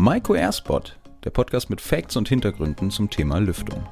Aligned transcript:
Maiko 0.00 0.36
Airspot, 0.36 0.96
der 1.24 1.30
Podcast 1.30 1.70
mit 1.70 1.80
Facts 1.80 2.14
und 2.14 2.28
Hintergründen 2.28 2.88
zum 2.92 3.10
Thema 3.10 3.38
Lüftung. 3.38 3.84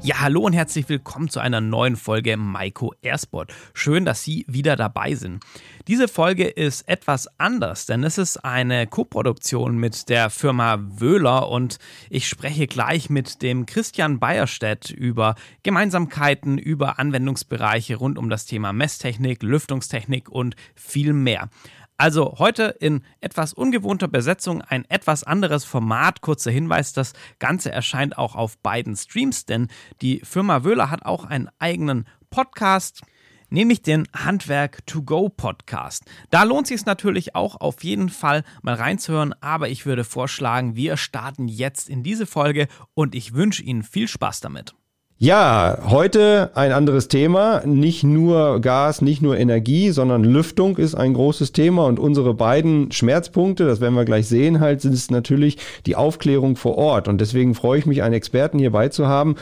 Ja, 0.00 0.20
hallo 0.20 0.42
und 0.42 0.52
herzlich 0.52 0.88
willkommen 0.88 1.28
zu 1.28 1.40
einer 1.40 1.60
neuen 1.60 1.96
Folge 1.96 2.36
Maiko 2.36 2.94
Airsport. 3.02 3.52
Schön, 3.74 4.04
dass 4.04 4.22
Sie 4.22 4.44
wieder 4.46 4.76
dabei 4.76 5.16
sind. 5.16 5.42
Diese 5.88 6.06
Folge 6.06 6.46
ist 6.46 6.88
etwas 6.88 7.26
anders, 7.36 7.86
denn 7.86 8.04
es 8.04 8.16
ist 8.16 8.36
eine 8.44 8.86
Koproduktion 8.86 9.76
mit 9.76 10.08
der 10.08 10.30
Firma 10.30 10.78
Wöhler 10.78 11.48
und 11.48 11.80
ich 12.10 12.28
spreche 12.28 12.68
gleich 12.68 13.10
mit 13.10 13.42
dem 13.42 13.66
Christian 13.66 14.20
Bayerstedt 14.20 14.90
über 14.90 15.34
Gemeinsamkeiten, 15.64 16.58
über 16.58 17.00
Anwendungsbereiche 17.00 17.96
rund 17.96 18.16
um 18.16 18.30
das 18.30 18.46
Thema 18.46 18.72
Messtechnik, 18.72 19.42
Lüftungstechnik 19.42 20.28
und 20.28 20.54
viel 20.76 21.12
mehr. 21.12 21.50
Also 21.98 22.34
heute 22.38 22.76
in 22.78 23.02
etwas 23.20 23.54
ungewohnter 23.54 24.08
Besetzung 24.08 24.60
ein 24.60 24.84
etwas 24.90 25.24
anderes 25.24 25.64
Format. 25.64 26.20
Kurzer 26.20 26.50
Hinweis, 26.50 26.92
das 26.92 27.14
Ganze 27.38 27.72
erscheint 27.72 28.18
auch 28.18 28.34
auf 28.34 28.58
beiden 28.58 28.96
Streams, 28.96 29.46
denn 29.46 29.68
die 30.02 30.20
Firma 30.22 30.62
Wöhler 30.62 30.90
hat 30.90 31.06
auch 31.06 31.24
einen 31.24 31.48
eigenen 31.58 32.06
Podcast 32.28 33.02
nämlich 33.48 33.82
den 33.82 34.06
Handwerk 34.12 34.84
to 34.86 35.02
go 35.02 35.28
Podcast. 35.28 36.04
Da 36.30 36.42
lohnt 36.42 36.66
sich 36.66 36.76
es 36.76 36.86
natürlich 36.86 37.34
auch 37.34 37.60
auf 37.60 37.84
jeden 37.84 38.08
Fall 38.08 38.44
mal 38.62 38.74
reinzuhören, 38.74 39.34
aber 39.40 39.68
ich 39.68 39.86
würde 39.86 40.04
vorschlagen, 40.04 40.76
wir 40.76 40.96
starten 40.96 41.48
jetzt 41.48 41.88
in 41.88 42.02
diese 42.02 42.26
Folge 42.26 42.68
und 42.94 43.14
ich 43.14 43.34
wünsche 43.34 43.62
Ihnen 43.62 43.82
viel 43.82 44.08
Spaß 44.08 44.40
damit. 44.40 44.74
Ja, 45.18 45.78
heute 45.86 46.50
ein 46.54 46.72
anderes 46.72 47.08
Thema. 47.08 47.64
Nicht 47.64 48.04
nur 48.04 48.60
Gas, 48.60 49.00
nicht 49.00 49.22
nur 49.22 49.38
Energie, 49.38 49.88
sondern 49.88 50.22
Lüftung 50.22 50.76
ist 50.76 50.94
ein 50.94 51.14
großes 51.14 51.52
Thema. 51.52 51.86
Und 51.86 51.98
unsere 51.98 52.34
beiden 52.34 52.92
Schmerzpunkte, 52.92 53.64
das 53.64 53.80
werden 53.80 53.94
wir 53.94 54.04
gleich 54.04 54.28
sehen, 54.28 54.60
halt, 54.60 54.82
sind 54.82 54.92
es 54.92 55.10
natürlich 55.10 55.56
die 55.86 55.96
Aufklärung 55.96 56.56
vor 56.56 56.76
Ort. 56.76 57.08
Und 57.08 57.22
deswegen 57.22 57.54
freue 57.54 57.78
ich 57.78 57.86
mich, 57.86 58.02
einen 58.02 58.12
Experten 58.12 58.58
hierbei 58.58 58.90
zu 58.90 59.06
haben. 59.06 59.36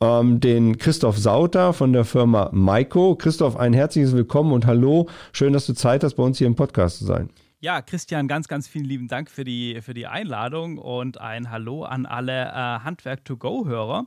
Ähm, 0.00 0.40
den 0.40 0.78
Christoph 0.78 1.16
Sauter 1.16 1.74
von 1.74 1.92
der 1.92 2.04
Firma 2.04 2.50
Maiko. 2.52 3.14
Christoph, 3.14 3.56
ein 3.56 3.72
herzliches 3.72 4.16
Willkommen 4.16 4.52
und 4.52 4.66
hallo. 4.66 5.08
Schön, 5.30 5.52
dass 5.52 5.64
du 5.64 5.74
Zeit 5.74 6.02
hast, 6.02 6.14
bei 6.14 6.24
uns 6.24 6.38
hier 6.38 6.48
im 6.48 6.56
Podcast 6.56 6.98
zu 6.98 7.04
sein. 7.04 7.30
Ja, 7.60 7.82
Christian, 7.82 8.26
ganz, 8.26 8.48
ganz 8.48 8.66
vielen 8.66 8.86
lieben 8.86 9.06
Dank 9.06 9.30
für 9.30 9.44
die, 9.44 9.80
für 9.80 9.94
die 9.94 10.08
Einladung 10.08 10.78
und 10.78 11.20
ein 11.20 11.52
Hallo 11.52 11.84
an 11.84 12.04
alle 12.04 12.46
äh, 12.46 12.52
Handwerk-to-Go-Hörer. 12.82 14.06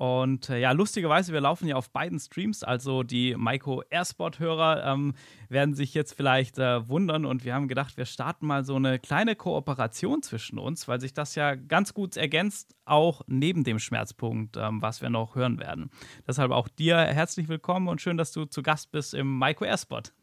Und 0.00 0.48
äh, 0.48 0.58
ja, 0.58 0.72
lustigerweise, 0.72 1.34
wir 1.34 1.42
laufen 1.42 1.68
ja 1.68 1.76
auf 1.76 1.90
beiden 1.90 2.18
Streams, 2.18 2.62
also 2.62 3.02
die 3.02 3.34
Maiko 3.36 3.82
Airsport-Hörer 3.90 4.86
ähm, 4.86 5.12
werden 5.50 5.74
sich 5.74 5.92
jetzt 5.92 6.14
vielleicht 6.14 6.58
äh, 6.58 6.88
wundern 6.88 7.26
und 7.26 7.44
wir 7.44 7.52
haben 7.52 7.68
gedacht, 7.68 7.98
wir 7.98 8.06
starten 8.06 8.46
mal 8.46 8.64
so 8.64 8.76
eine 8.76 8.98
kleine 8.98 9.36
Kooperation 9.36 10.22
zwischen 10.22 10.58
uns, 10.58 10.88
weil 10.88 11.02
sich 11.02 11.12
das 11.12 11.34
ja 11.34 11.54
ganz 11.54 11.92
gut 11.92 12.16
ergänzt, 12.16 12.74
auch 12.86 13.20
neben 13.26 13.62
dem 13.62 13.78
Schmerzpunkt, 13.78 14.56
ähm, 14.56 14.80
was 14.80 15.02
wir 15.02 15.10
noch 15.10 15.34
hören 15.34 15.58
werden. 15.60 15.90
Deshalb 16.26 16.50
auch 16.50 16.68
dir 16.68 16.96
herzlich 16.96 17.48
willkommen 17.48 17.86
und 17.86 18.00
schön, 18.00 18.16
dass 18.16 18.32
du 18.32 18.46
zu 18.46 18.62
Gast 18.62 18.92
bist 18.92 19.12
im 19.12 19.36
Maiko 19.36 19.66
Airsport. 19.66 20.14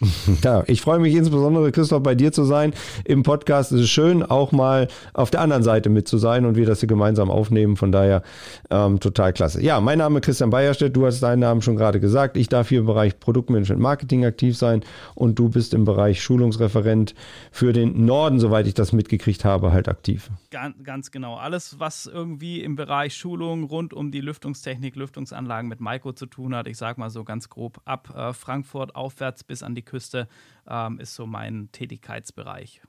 Ja, 0.42 0.64
ich 0.66 0.80
freue 0.80 0.98
mich 0.98 1.14
insbesondere, 1.14 1.72
Christoph, 1.72 2.02
bei 2.02 2.14
dir 2.14 2.32
zu 2.32 2.44
sein. 2.44 2.72
Im 3.04 3.22
Podcast 3.22 3.72
ist 3.72 3.80
es 3.80 3.90
schön, 3.90 4.22
auch 4.22 4.52
mal 4.52 4.88
auf 5.12 5.30
der 5.30 5.40
anderen 5.40 5.62
Seite 5.62 5.90
mit 5.90 6.08
zu 6.08 6.18
sein 6.18 6.46
und 6.46 6.56
wir 6.56 6.66
das 6.66 6.80
hier 6.80 6.88
gemeinsam 6.88 7.30
aufnehmen. 7.30 7.76
Von 7.76 7.92
daher 7.92 8.22
ähm, 8.70 9.00
total 9.00 9.32
klasse. 9.32 9.62
Ja, 9.62 9.80
mein 9.80 9.98
Name 9.98 10.18
ist 10.18 10.24
Christian 10.24 10.50
Beierstedt. 10.50 10.96
Du 10.96 11.06
hast 11.06 11.20
deinen 11.20 11.40
Namen 11.40 11.62
schon 11.62 11.76
gerade 11.76 12.00
gesagt. 12.00 12.36
Ich 12.36 12.48
darf 12.48 12.68
hier 12.68 12.80
im 12.80 12.86
Bereich 12.86 13.18
Produktmanagement 13.20 13.80
Marketing 13.80 14.24
aktiv 14.24 14.56
sein 14.56 14.82
und 15.14 15.38
du 15.38 15.48
bist 15.48 15.74
im 15.74 15.84
Bereich 15.84 16.22
Schulungsreferent 16.22 17.14
für 17.50 17.72
den 17.72 18.04
Norden, 18.04 18.40
soweit 18.40 18.66
ich 18.66 18.74
das 18.74 18.92
mitgekriegt 18.92 19.44
habe, 19.44 19.72
halt 19.72 19.88
aktiv. 19.88 20.30
Ganz, 20.50 20.76
ganz 20.82 21.10
genau. 21.10 21.36
Alles, 21.36 21.78
was 21.78 22.06
irgendwie 22.06 22.62
im 22.62 22.76
Bereich 22.76 23.14
Schulung 23.14 23.64
rund 23.64 23.92
um 23.92 24.10
die 24.10 24.20
Lüftungstechnik, 24.20 24.96
Lüftungsanlagen 24.96 25.68
mit 25.68 25.80
Maiko 25.80 26.12
zu 26.12 26.26
tun 26.26 26.54
hat, 26.54 26.66
ich 26.66 26.78
sage 26.78 26.98
mal 27.00 27.10
so 27.10 27.24
ganz 27.24 27.48
grob 27.48 27.80
ab 27.84 28.14
äh, 28.16 28.32
Frankfurt 28.32 28.94
aufwärts 28.94 29.44
bis 29.44 29.62
an 29.62 29.69
die 29.74 29.84
Küste, 29.84 30.28
ähm, 30.68 30.98
ist 31.00 31.14
so 31.14 31.26
mein 31.26 31.70
Tätigkeitsbereich. 31.72 32.82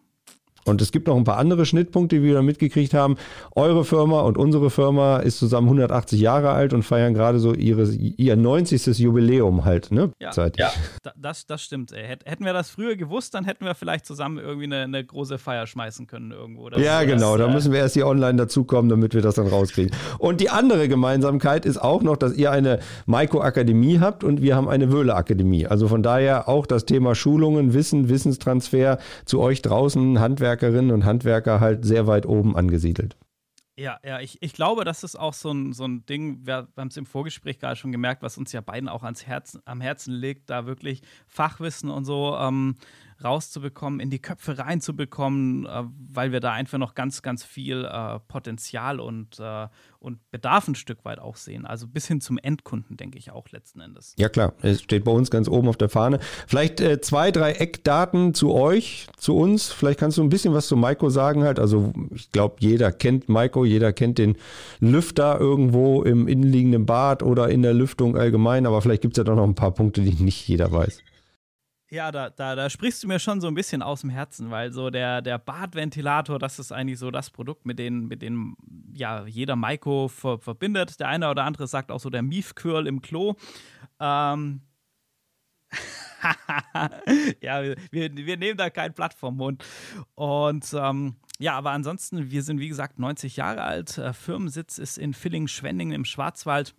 Und 0.66 0.81
es 0.81 0.91
gibt 0.91 1.07
noch 1.07 1.17
ein 1.17 1.23
paar 1.23 1.38
andere 1.38 1.66
Schnittpunkte, 1.66 2.17
die 2.17 2.23
wir 2.23 2.35
da 2.35 2.41
mitgekriegt 2.41 2.94
haben. 2.94 3.17
Eure 3.55 3.83
Firma 3.83 4.22
und 4.22 4.38
unsere 4.38 4.69
Firma 4.69 5.17
ist 5.17 5.39
zusammen 5.39 5.67
180 5.67 6.19
Jahre 6.19 6.51
alt 6.51 6.73
und 6.73 6.83
feiern 6.83 7.13
gerade 7.13 7.39
so 7.39 7.53
ihre, 7.53 7.83
ihr 7.91 8.35
90. 8.35 8.99
Jubiläum 8.99 9.66
halt, 9.66 9.91
ne? 9.91 10.11
Ja, 10.19 10.31
ja. 10.57 10.72
Das, 11.16 11.45
das 11.45 11.63
stimmt. 11.63 11.91
Ey. 11.91 12.17
Hätten 12.25 12.45
wir 12.45 12.53
das 12.53 12.69
früher 12.69 12.95
gewusst, 12.95 13.33
dann 13.33 13.45
hätten 13.45 13.66
wir 13.66 13.73
vielleicht 13.73 14.05
zusammen 14.05 14.38
irgendwie 14.38 14.66
eine, 14.66 14.83
eine 14.83 15.03
große 15.03 15.38
Feier 15.38 15.66
schmeißen 15.66 16.05
können 16.07 16.31
irgendwo. 16.31 16.69
Das 16.69 16.81
ja, 16.81 17.03
genau. 17.03 17.38
Das, 17.38 17.47
da 17.47 17.51
äh, 17.51 17.55
müssen 17.55 17.72
wir 17.72 17.79
erst 17.79 17.95
hier 17.95 18.07
online 18.07 18.35
dazukommen, 18.35 18.89
damit 18.89 19.13
wir 19.16 19.22
das 19.22 19.35
dann 19.35 19.47
rauskriegen. 19.47 19.95
Und 20.19 20.41
die 20.41 20.49
andere 20.49 20.88
Gemeinsamkeit 20.88 21.66
ist 21.66 21.81
auch 21.81 22.03
noch, 22.03 22.17
dass 22.17 22.35
ihr 22.35 22.51
eine 22.51 22.79
Maiko-Akademie 23.07 23.99
habt 23.99 24.23
und 24.23 24.41
wir 24.41 24.55
haben 24.55 24.69
eine 24.69 24.91
Wöhle-Akademie. 24.91 25.66
Also 25.66 25.88
von 25.88 26.03
daher 26.03 26.47
auch 26.47 26.67
das 26.67 26.85
Thema 26.85 27.16
Schulungen, 27.16 27.73
Wissen, 27.73 28.09
Wissenstransfer 28.09 28.99
zu 29.25 29.39
euch 29.39 29.61
draußen, 29.61 30.19
Handwerk 30.19 30.50
Handwerkerinnen 30.51 30.91
und 30.91 31.06
Handwerker 31.06 31.59
halt 31.59 31.85
sehr 31.85 32.07
weit 32.07 32.25
oben 32.25 32.56
angesiedelt. 32.56 33.16
Ja, 33.78 34.00
ja, 34.03 34.19
ich, 34.19 34.38
ich 34.41 34.53
glaube, 34.53 34.84
das 34.84 35.03
ist 35.03 35.16
auch 35.16 35.34
so 35.34 35.51
ein, 35.51 35.72
so 35.72 35.85
ein 35.85 36.06
Ding, 36.06 36.45
wir, 36.45 36.67
haben 36.78 36.89
es 36.89 36.97
im 36.97 37.06
Vorgespräch 37.06 37.57
gerade 37.57 37.78
schon 37.78 37.94
gemerkt, 37.94 38.22
was 38.22 38.38
uns 38.38 38.51
ja 38.51 38.59
beiden 38.59 38.90
auch 38.90 39.03
ans 39.03 39.25
Herzen, 39.25 39.61
am 39.66 39.79
Herzen 39.79 40.13
liegt, 40.13 40.50
da 40.50 40.66
wirklich 40.66 41.01
Fachwissen 41.25 41.90
und 41.90 42.03
so 42.03 42.35
ähm, 42.38 42.75
rauszubekommen, 43.23 43.99
in 43.99 44.09
die 44.09 44.19
Köpfe 44.19 44.57
reinzubekommen, 44.57 45.65
äh, 45.65 45.83
weil 46.11 46.31
wir 46.31 46.39
da 46.39 46.51
einfach 46.51 46.77
noch 46.77 46.95
ganz, 46.95 47.21
ganz 47.21 47.43
viel 47.43 47.85
äh, 47.85 48.19
Potenzial 48.27 48.99
und, 48.99 49.39
äh, 49.39 49.67
und 49.99 50.19
Bedarf 50.31 50.67
ein 50.67 50.75
Stück 50.75 51.05
weit 51.05 51.19
auch 51.19 51.35
sehen. 51.35 51.65
Also 51.65 51.87
bis 51.87 52.07
hin 52.07 52.21
zum 52.21 52.37
Endkunden, 52.37 52.97
denke 52.97 53.17
ich 53.17 53.31
auch 53.31 53.49
letzten 53.49 53.81
Endes. 53.81 54.15
Ja 54.17 54.29
klar, 54.29 54.53
es 54.61 54.81
steht 54.81 55.03
bei 55.03 55.11
uns 55.11 55.29
ganz 55.29 55.47
oben 55.47 55.67
auf 55.67 55.77
der 55.77 55.89
Fahne. 55.89 56.19
Vielleicht 56.47 56.81
äh, 56.81 57.01
zwei, 57.01 57.31
drei 57.31 57.53
Eckdaten 57.53 58.33
zu 58.33 58.53
euch, 58.53 59.07
zu 59.17 59.35
uns. 59.35 59.71
Vielleicht 59.71 59.99
kannst 59.99 60.17
du 60.17 60.23
ein 60.23 60.29
bisschen 60.29 60.53
was 60.53 60.67
zu 60.67 60.75
Maiko 60.75 61.09
sagen 61.09 61.43
halt. 61.43 61.59
Also 61.59 61.93
ich 62.13 62.31
glaube, 62.31 62.55
jeder 62.59 62.91
kennt 62.91 63.29
Maiko, 63.29 63.65
jeder 63.65 63.93
kennt 63.93 64.17
den 64.17 64.37
Lüfter 64.79 65.39
irgendwo 65.39 66.03
im 66.03 66.27
innenliegenden 66.27 66.85
Bad 66.85 67.23
oder 67.23 67.49
in 67.49 67.61
der 67.61 67.73
Lüftung 67.73 68.17
allgemein, 68.17 68.65
aber 68.65 68.81
vielleicht 68.81 69.01
gibt 69.01 69.13
es 69.13 69.17
ja 69.17 69.23
doch 69.23 69.35
noch 69.35 69.43
ein 69.43 69.55
paar 69.55 69.71
Punkte, 69.71 70.01
die 70.01 70.23
nicht 70.23 70.47
jeder 70.47 70.71
weiß. 70.71 71.01
Ja, 71.94 72.09
da, 72.09 72.29
da, 72.29 72.56
da 72.56 72.69
sprichst 72.69 73.03
du 73.03 73.07
mir 73.09 73.19
schon 73.19 73.41
so 73.41 73.50
ein 73.50 73.53
bisschen 73.53 73.81
aus 73.81 74.00
dem 74.00 74.09
Herzen, 74.09 74.50
weil 74.50 74.72
so 74.72 74.90
der, 74.90 75.22
der 75.22 75.38
Badventilator, 75.38 76.40
das 76.40 76.57
ist 76.57 76.72
eigentlich 76.72 76.97
so 76.97 77.12
das 77.12 77.29
Produkt, 77.29 77.66
mit 77.66 77.79
dem, 77.79 78.07
mit 78.07 78.22
dem 78.22 78.56
ja, 78.94 79.25
jeder 79.25 79.57
Maiko 79.57 80.07
ver 80.07 80.40
verbindet. 80.40 81.02
Der 81.02 81.09
eine 81.09 81.29
oder 81.29 81.44
andere 81.44 81.68
sagt 81.68 81.91
auch 81.91 82.00
so 82.00 82.09
der 82.09 82.22
Miefquirl 82.22 82.88
im 82.88 83.02
Klo. 83.02 83.35
Ähm. 84.00 84.62
ja, 87.41 87.62
wir, 87.62 88.16
wir 88.16 88.38
nehmen 88.38 88.58
da 88.58 88.69
kein 88.69 88.94
Blatt 88.94 89.13
vom 89.13 89.35
Mund. 89.35 89.66
Und 90.16 90.73
ähm, 90.73 91.18
ja, 91.40 91.58
aber 91.58 91.72
ansonsten, 91.72 92.31
wir 92.31 92.44
sind 92.44 92.62
wie 92.62 92.69
gesagt 92.69 93.00
90 93.00 93.35
Jahre 93.35 93.63
alt. 93.63 93.97
Äh, 93.97 94.13
Firmensitz 94.13 94.78
ist 94.78 94.97
in 94.97 95.13
Villingen-Schwenningen 95.13 95.94
im 95.94 96.06
Schwarzwald. 96.06 96.73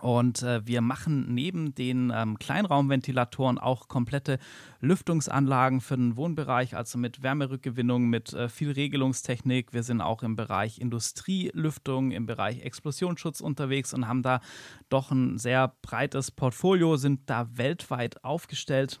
Und 0.00 0.42
äh, 0.42 0.66
wir 0.66 0.80
machen 0.80 1.34
neben 1.34 1.74
den 1.74 2.12
ähm, 2.14 2.38
Kleinraumventilatoren 2.38 3.58
auch 3.58 3.88
komplette 3.88 4.38
Lüftungsanlagen 4.80 5.80
für 5.80 5.96
den 5.96 6.16
Wohnbereich, 6.16 6.76
also 6.76 6.98
mit 6.98 7.22
Wärmerückgewinnung, 7.22 8.08
mit 8.08 8.32
äh, 8.32 8.48
viel 8.48 8.72
Regelungstechnik. 8.72 9.72
Wir 9.72 9.82
sind 9.82 10.00
auch 10.00 10.22
im 10.22 10.36
Bereich 10.36 10.78
Industrielüftung, 10.80 12.10
im 12.10 12.26
Bereich 12.26 12.62
Explosionsschutz 12.62 13.40
unterwegs 13.40 13.92
und 13.92 14.08
haben 14.08 14.22
da 14.22 14.40
doch 14.88 15.10
ein 15.10 15.38
sehr 15.38 15.74
breites 15.82 16.30
Portfolio, 16.30 16.96
sind 16.96 17.28
da 17.28 17.48
weltweit 17.56 18.24
aufgestellt 18.24 19.00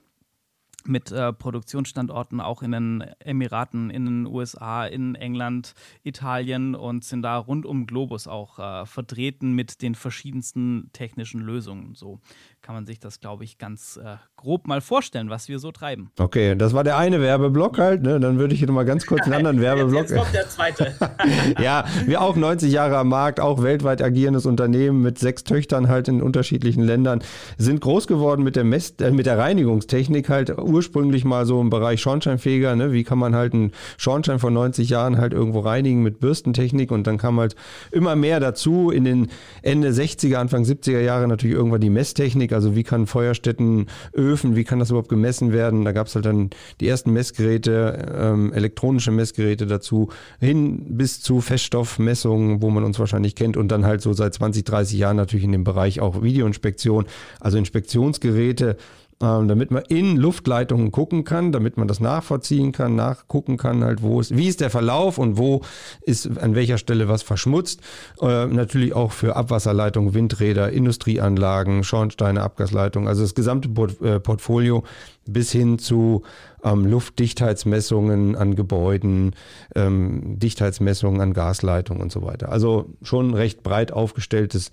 mit 0.86 1.12
äh, 1.12 1.32
Produktionsstandorten 1.32 2.40
auch 2.40 2.62
in 2.62 2.72
den 2.72 3.00
Emiraten, 3.20 3.90
in 3.90 4.04
den 4.04 4.26
USA, 4.26 4.86
in 4.86 5.14
England, 5.14 5.74
Italien 6.02 6.74
und 6.74 7.04
sind 7.04 7.22
da 7.22 7.36
rund 7.36 7.66
um 7.66 7.86
Globus 7.86 8.26
auch 8.26 8.58
äh, 8.58 8.86
vertreten 8.86 9.52
mit 9.52 9.82
den 9.82 9.94
verschiedensten 9.94 10.90
technischen 10.92 11.40
Lösungen. 11.40 11.94
So 11.94 12.20
kann 12.62 12.74
man 12.74 12.84
sich 12.84 13.00
das, 13.00 13.20
glaube 13.20 13.44
ich, 13.44 13.56
ganz 13.56 13.96
äh, 13.96 14.16
grob 14.36 14.66
mal 14.66 14.82
vorstellen, 14.82 15.30
was 15.30 15.48
wir 15.48 15.58
so 15.58 15.72
treiben. 15.72 16.10
Okay, 16.18 16.54
das 16.54 16.74
war 16.74 16.84
der 16.84 16.98
eine 16.98 17.20
Werbeblock 17.20 17.78
halt. 17.78 18.02
Ne? 18.02 18.20
Dann 18.20 18.38
würde 18.38 18.52
ich 18.52 18.60
hier 18.60 18.68
nochmal 18.68 18.84
ganz 18.84 19.06
kurz 19.06 19.22
einen 19.22 19.32
anderen 19.32 19.60
Werbeblock. 19.62 20.02
Jetzt, 20.02 20.10
jetzt 20.10 20.20
kommt 20.20 20.34
der 20.34 20.48
zweite. 20.48 20.94
ja, 21.62 21.84
wir 22.04 22.20
auch 22.20 22.36
90 22.36 22.70
Jahre 22.70 22.98
am 22.98 23.08
Markt, 23.08 23.40
auch 23.40 23.62
weltweit 23.62 24.02
agierendes 24.02 24.44
Unternehmen 24.44 25.00
mit 25.00 25.18
sechs 25.18 25.42
Töchtern 25.44 25.88
halt 25.88 26.08
in 26.08 26.20
unterschiedlichen 26.20 26.82
Ländern, 26.82 27.22
sind 27.56 27.80
groß 27.80 28.06
geworden 28.06 28.42
mit 28.42 28.56
der, 28.56 28.64
Mess 28.64 28.94
äh, 29.00 29.10
mit 29.10 29.24
der 29.24 29.38
Reinigungstechnik 29.38 30.28
halt 30.28 30.58
ursprünglich 30.58 31.24
mal 31.24 31.46
so 31.46 31.60
im 31.60 31.70
Bereich 31.70 32.02
Schornsteinfeger. 32.02 32.76
Ne? 32.76 32.92
Wie 32.92 33.04
kann 33.04 33.18
man 33.18 33.34
halt 33.34 33.54
einen 33.54 33.72
Schornstein 33.96 34.38
von 34.38 34.52
90 34.52 34.90
Jahren 34.90 35.16
halt 35.16 35.32
irgendwo 35.32 35.60
reinigen 35.60 36.02
mit 36.02 36.20
Bürstentechnik 36.20 36.90
und 36.90 37.06
dann 37.06 37.16
kam 37.16 37.40
halt 37.40 37.56
immer 37.90 38.16
mehr 38.16 38.38
dazu. 38.38 38.90
In 38.90 39.04
den 39.04 39.28
Ende 39.62 39.90
60er, 39.90 40.36
Anfang 40.36 40.64
70er 40.64 41.00
Jahre 41.00 41.26
natürlich 41.26 41.56
irgendwann 41.56 41.80
die 41.80 41.90
Messtechnik 41.90 42.49
Messtechnik, 42.50 42.52
also 42.52 42.76
wie 42.76 42.82
kann 42.82 43.06
Feuerstätten, 43.06 43.86
Öfen, 44.12 44.56
wie 44.56 44.64
kann 44.64 44.78
das 44.78 44.90
überhaupt 44.90 45.08
gemessen 45.08 45.52
werden? 45.52 45.84
Da 45.84 45.92
gab 45.92 46.06
es 46.06 46.14
halt 46.14 46.26
dann 46.26 46.50
die 46.80 46.88
ersten 46.88 47.12
Messgeräte, 47.12 48.14
ähm, 48.18 48.52
elektronische 48.52 49.10
Messgeräte 49.10 49.66
dazu, 49.66 50.10
hin 50.40 50.96
bis 50.96 51.20
zu 51.20 51.40
Feststoffmessungen, 51.40 52.62
wo 52.62 52.70
man 52.70 52.84
uns 52.84 52.98
wahrscheinlich 52.98 53.34
kennt 53.34 53.56
und 53.56 53.68
dann 53.68 53.84
halt 53.84 54.02
so 54.02 54.12
seit 54.12 54.34
20, 54.34 54.64
30 54.64 54.98
Jahren 54.98 55.16
natürlich 55.16 55.44
in 55.44 55.52
dem 55.52 55.64
Bereich 55.64 56.00
auch 56.00 56.22
Videoinspektion, 56.22 57.06
also 57.40 57.58
Inspektionsgeräte, 57.58 58.76
ähm, 59.22 59.48
damit 59.48 59.70
man 59.70 59.82
in 59.88 60.16
Luftleitungen 60.16 60.92
gucken 60.92 61.24
kann, 61.24 61.52
damit 61.52 61.76
man 61.76 61.86
das 61.86 62.00
nachvollziehen 62.00 62.72
kann, 62.72 62.96
nachgucken 62.96 63.58
kann, 63.58 63.84
halt, 63.84 64.02
wo 64.02 64.20
ist, 64.20 64.34
wie 64.34 64.48
ist 64.48 64.60
der 64.60 64.70
Verlauf 64.70 65.18
und 65.18 65.36
wo 65.36 65.60
ist 66.00 66.38
an 66.38 66.54
welcher 66.54 66.78
Stelle 66.78 67.08
was 67.08 67.22
verschmutzt. 67.22 67.80
Äh, 68.22 68.46
natürlich 68.46 68.94
auch 68.94 69.12
für 69.12 69.36
Abwasserleitungen, 69.36 70.14
Windräder, 70.14 70.72
Industrieanlagen, 70.72 71.84
Schornsteine, 71.84 72.42
Abgasleitungen, 72.42 73.08
also 73.08 73.22
das 73.22 73.34
gesamte 73.34 73.68
Port 73.68 74.00
äh, 74.00 74.20
Portfolio 74.20 74.84
bis 75.26 75.52
hin 75.52 75.78
zu 75.78 76.22
ähm, 76.64 76.86
Luftdichtheitsmessungen 76.86 78.36
an 78.36 78.56
Gebäuden, 78.56 79.34
ähm, 79.74 80.38
Dichtheitsmessungen 80.38 81.20
an 81.20 81.34
Gasleitungen 81.34 82.02
und 82.02 82.10
so 82.10 82.22
weiter. 82.22 82.50
Also 82.50 82.86
schon 83.02 83.34
recht 83.34 83.62
breit 83.62 83.92
aufgestelltes 83.92 84.70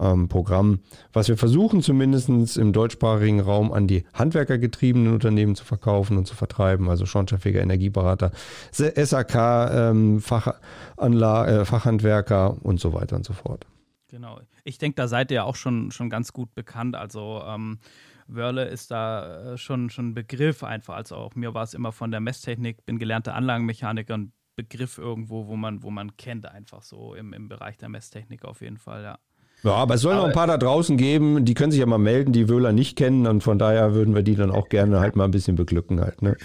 ähm, 0.00 0.28
Programm, 0.28 0.80
was 1.12 1.28
wir 1.28 1.36
versuchen 1.36 1.82
zumindest 1.82 2.28
im 2.56 2.72
deutschsprachigen 2.72 3.40
Raum 3.40 3.72
an 3.72 3.86
die 3.86 4.04
handwerkergetriebenen 4.14 5.12
Unternehmen 5.12 5.54
zu 5.54 5.64
verkaufen 5.64 6.16
und 6.16 6.26
zu 6.26 6.34
vertreiben, 6.34 6.88
also 6.88 7.06
Schornsteinfeger, 7.06 7.60
Energieberater, 7.60 8.32
SAK, 8.72 9.34
ähm, 9.72 10.20
Fachanla 10.20 11.46
äh, 11.46 11.64
Fachhandwerker 11.64 12.56
und 12.64 12.80
so 12.80 12.92
weiter 12.92 13.16
und 13.16 13.24
so 13.24 13.32
fort. 13.32 13.66
Genau. 14.08 14.40
Ich 14.64 14.78
denke, 14.78 14.96
da 14.96 15.06
seid 15.06 15.30
ihr 15.30 15.44
auch 15.44 15.56
schon, 15.56 15.90
schon 15.90 16.08
ganz 16.08 16.32
gut 16.32 16.54
bekannt. 16.54 16.96
Also 16.96 17.42
ähm, 17.46 17.78
Wörle 18.26 18.64
ist 18.66 18.90
da 18.90 19.52
äh, 19.52 19.58
schon, 19.58 19.90
ein 19.98 20.14
Begriff 20.14 20.64
einfach. 20.64 20.94
Also 20.96 21.16
auch 21.16 21.34
mir 21.34 21.54
war 21.54 21.62
es 21.62 21.74
immer 21.74 21.92
von 21.92 22.10
der 22.10 22.20
Messtechnik, 22.20 22.84
bin 22.86 22.98
gelernter 22.98 23.34
Anlagenmechaniker 23.34 24.14
und 24.14 24.32
Begriff 24.56 24.98
irgendwo, 24.98 25.46
wo 25.46 25.56
man, 25.56 25.82
wo 25.82 25.90
man 25.90 26.16
kennt, 26.16 26.46
einfach 26.46 26.82
so 26.82 27.14
im, 27.14 27.32
im 27.32 27.48
Bereich 27.48 27.76
der 27.76 27.88
Messtechnik 27.88 28.44
auf 28.44 28.60
jeden 28.60 28.78
Fall, 28.78 29.04
ja. 29.04 29.18
Ja, 29.64 29.72
aber 29.72 29.94
es 29.94 30.02
soll 30.02 30.12
aber 30.12 30.22
noch 30.22 30.28
ein 30.28 30.34
paar 30.34 30.46
da 30.46 30.56
draußen 30.56 30.96
geben, 30.96 31.44
die 31.44 31.54
können 31.54 31.72
sich 31.72 31.80
ja 31.80 31.86
mal 31.86 31.98
melden, 31.98 32.32
die 32.32 32.48
Wöhler 32.48 32.72
nicht 32.72 32.96
kennen 32.96 33.26
und 33.26 33.42
von 33.42 33.58
daher 33.58 33.94
würden 33.94 34.14
wir 34.14 34.22
die 34.22 34.36
dann 34.36 34.50
auch 34.50 34.68
gerne 34.68 35.00
halt 35.00 35.16
mal 35.16 35.24
ein 35.24 35.30
bisschen 35.32 35.56
beglücken 35.56 36.00
halt. 36.00 36.22
Ne? 36.22 36.36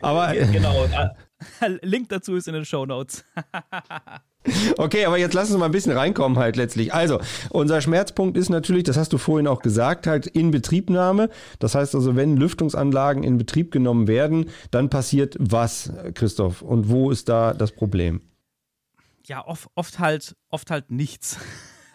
Aber 0.00 0.32
genau. 0.32 0.86
Link 1.82 2.08
dazu 2.08 2.36
ist 2.36 2.48
in 2.48 2.54
den 2.54 2.64
Show 2.64 2.86
Notes. 2.86 3.24
Okay, 4.76 5.06
aber 5.06 5.16
jetzt 5.16 5.32
lass 5.32 5.48
uns 5.48 5.58
mal 5.58 5.64
ein 5.64 5.72
bisschen 5.72 5.96
reinkommen 5.96 6.38
halt 6.38 6.56
letztlich. 6.56 6.92
Also, 6.92 7.18
unser 7.48 7.80
Schmerzpunkt 7.80 8.36
ist 8.36 8.50
natürlich, 8.50 8.84
das 8.84 8.98
hast 8.98 9.10
du 9.14 9.16
vorhin 9.16 9.46
auch 9.46 9.62
gesagt, 9.62 10.06
halt 10.06 10.26
in 10.26 10.50
Betriebnahme. 10.50 11.30
Das 11.60 11.74
heißt 11.74 11.94
also, 11.94 12.14
wenn 12.14 12.36
Lüftungsanlagen 12.36 13.22
in 13.22 13.38
Betrieb 13.38 13.70
genommen 13.70 14.06
werden, 14.06 14.50
dann 14.70 14.90
passiert 14.90 15.36
was, 15.40 15.94
Christoph? 16.12 16.60
Und 16.60 16.90
wo 16.90 17.10
ist 17.10 17.30
da 17.30 17.54
das 17.54 17.72
Problem? 17.72 18.20
Ja, 19.24 19.46
oft, 19.46 19.68
oft 19.76 19.98
halt, 19.98 20.36
oft 20.50 20.70
halt 20.70 20.90
nichts. 20.90 21.38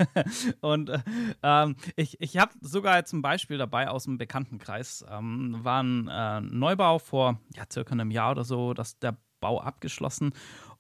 und 0.62 0.90
äh, 0.90 1.00
ähm, 1.44 1.76
ich, 1.96 2.20
ich 2.22 2.38
habe 2.38 2.54
sogar 2.62 2.96
ein 2.96 3.22
Beispiel 3.22 3.58
dabei 3.58 3.90
aus 3.90 4.06
dem 4.06 4.18
Bekanntenkreis. 4.18 5.06
Ähm, 5.10 5.58
war 5.62 5.84
ein 5.84 6.08
äh, 6.08 6.42
Neubau 6.42 7.00
vor 7.00 7.40
ja, 7.56 7.64
circa 7.72 7.92
einem 7.92 8.12
Jahr 8.12 8.32
oder 8.32 8.44
so, 8.44 8.74
dass 8.74 9.00
der 9.00 9.18
Bau 9.40 9.62
abgeschlossen 9.62 10.34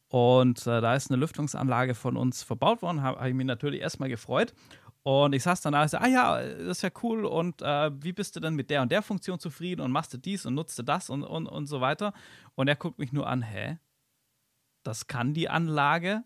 und 0.09 0.65
äh, 0.65 0.81
da 0.81 0.95
ist 0.95 1.11
eine 1.11 1.19
Lüftungsanlage 1.19 1.93
von 1.93 2.17
uns 2.17 2.41
verbaut 2.41 2.81
worden. 2.81 3.03
Habe 3.03 3.19
hab 3.19 3.27
ich 3.27 3.33
mich 3.33 3.45
natürlich 3.45 3.81
erstmal 3.81 4.09
gefreut. 4.09 4.53
Und 5.03 5.33
ich 5.33 5.43
saß 5.43 5.61
dann 5.61 5.73
da 5.73 5.83
und 5.83 5.87
sagte, 5.87 6.07
ah 6.07 6.09
ja, 6.09 6.41
das 6.41 6.77
ist 6.77 6.81
ja 6.81 6.89
cool. 7.03 7.25
Und 7.25 7.61
äh, 7.61 7.91
wie 8.03 8.11
bist 8.11 8.35
du 8.35 8.39
denn 8.39 8.55
mit 8.55 8.69
der 8.69 8.81
und 8.81 8.91
der 8.91 9.01
Funktion 9.01 9.39
zufrieden 9.39 9.81
und 9.81 9.91
machst 9.91 10.13
du 10.13 10.17
dies 10.17 10.45
und 10.45 10.55
nutzt 10.55 10.77
du 10.77 10.83
das 10.83 11.09
und, 11.09 11.23
und, 11.23 11.47
und 11.47 11.67
so 11.67 11.79
weiter? 11.79 12.13
Und 12.55 12.67
er 12.67 12.75
guckt 12.75 12.99
mich 12.99 13.13
nur 13.13 13.27
an, 13.27 13.43
hä? 13.43 13.77
Das 14.83 15.07
kann 15.07 15.33
die 15.33 15.47
Anlage? 15.47 16.23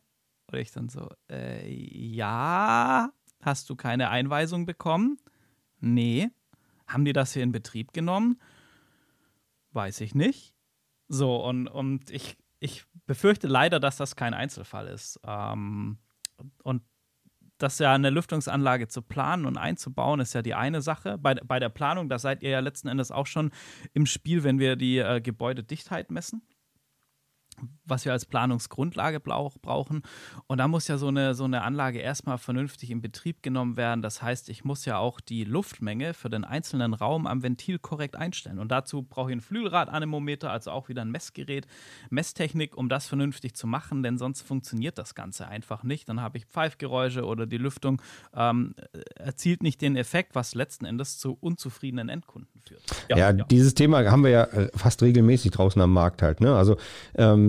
Und 0.54 0.60
ich 0.60 0.72
dann 0.72 0.90
so, 0.90 1.10
äh, 1.32 1.68
ja, 1.68 3.12
hast 3.42 3.70
du 3.70 3.76
keine 3.76 4.10
Einweisung 4.10 4.66
bekommen? 4.66 5.18
Nee. 5.80 6.30
Haben 6.88 7.06
die 7.06 7.14
das 7.14 7.34
hier 7.34 7.44
in 7.44 7.52
Betrieb 7.52 7.92
genommen? 7.92 8.40
Weiß 9.72 10.02
ich 10.02 10.14
nicht. 10.14 10.54
So, 11.08 11.44
und, 11.44 11.68
und 11.68 12.12
ich, 12.12 12.38
ich 12.60 12.86
befürchte 13.08 13.48
leider, 13.48 13.80
dass 13.80 13.98
das 13.98 14.16
kein 14.16 14.36
Einzelfall 14.36 14.88
ist. 14.88 15.20
Ähm, 15.26 15.98
und 16.62 16.84
das 17.58 17.80
ja 17.80 17.94
eine 17.94 18.12
Lüftungsanlage 18.12 18.88
zu 18.88 19.02
planen 19.02 19.46
und 19.46 19.58
einzubauen, 19.58 20.20
ist 20.20 20.34
ja 20.34 20.44
die 20.44 20.54
eine 20.54 20.82
Sache. 20.82 21.18
Bei, 21.18 21.34
bei 21.36 21.60
der 21.60 21.70
Planung, 21.70 22.10
da 22.10 22.20
seid 22.20 22.44
ihr 22.44 22.50
ja 22.52 22.60
letzten 22.60 22.90
Endes 22.90 23.10
auch 23.12 23.28
schon 23.28 23.52
im 23.94 24.06
Spiel, 24.06 24.44
wenn 24.44 24.60
wir 24.60 24.76
die 24.76 25.00
äh, 25.00 25.20
Gebäudedichtheit 25.20 26.12
messen 26.12 26.44
was 27.86 28.06
wir 28.06 28.12
als 28.12 28.26
Planungsgrundlage 28.26 29.20
brauchen. 29.20 30.04
Und 30.48 30.58
da 30.58 30.68
muss 30.68 30.88
ja 30.88 30.98
so 30.98 31.08
eine, 31.08 31.36
so 31.36 31.44
eine 31.44 31.64
Anlage 31.64 32.00
erstmal 32.00 32.38
vernünftig 32.38 32.92
in 32.92 33.02
Betrieb 33.02 33.44
genommen 33.44 33.78
werden. 33.78 34.02
Das 34.02 34.22
heißt, 34.22 34.50
ich 34.50 34.64
muss 34.64 34.86
ja 34.86 34.98
auch 34.98 35.20
die 35.20 35.44
Luftmenge 35.44 36.14
für 36.14 36.30
den 36.30 36.44
einzelnen 36.44 36.94
Raum 36.94 37.28
am 37.28 37.44
Ventil 37.44 37.80
korrekt 37.80 38.16
einstellen. 38.16 38.60
Und 38.60 38.72
dazu 38.72 39.04
brauche 39.04 39.32
ich 39.32 39.38
ein 39.38 39.42
Flügelradanemometer, 39.42 40.52
also 40.52 40.72
auch 40.72 40.90
wieder 40.90 41.02
ein 41.02 41.12
Messgerät, 41.12 41.68
Messtechnik, 42.10 42.78
um 42.78 42.90
das 42.90 43.08
vernünftig 43.08 43.56
zu 43.56 43.68
machen, 43.68 44.04
denn 44.04 44.18
sonst 44.18 44.42
funktioniert 44.42 44.98
das 44.98 45.16
Ganze 45.16 45.48
einfach 45.48 45.84
nicht. 45.84 46.10
Dann 46.10 46.22
habe 46.22 46.38
ich 46.38 46.46
Pfeifgeräusche 46.46 47.26
oder 47.26 47.46
die 47.46 47.58
Lüftung 47.58 48.02
ähm, 48.36 48.76
erzielt 49.16 49.64
nicht 49.64 49.82
den 49.82 49.96
Effekt, 49.96 50.36
was 50.36 50.56
letzten 50.56 50.86
Endes 50.86 51.18
zu 51.18 51.38
unzufriedenen 51.40 52.10
Endkunden 52.10 52.62
führt. 52.62 52.84
Ja, 53.10 53.18
ja, 53.18 53.32
ja. 53.32 53.44
dieses 53.46 53.74
Thema 53.74 54.10
haben 54.10 54.24
wir 54.24 54.32
ja 54.32 54.44
äh, 54.46 54.70
fast 54.76 55.02
regelmäßig 55.02 55.52
draußen 55.52 55.82
am 55.82 55.92
Markt 55.92 56.22
halt. 56.22 56.42
Ne? 56.42 56.56
Also 56.56 56.78
ähm, 57.16 57.43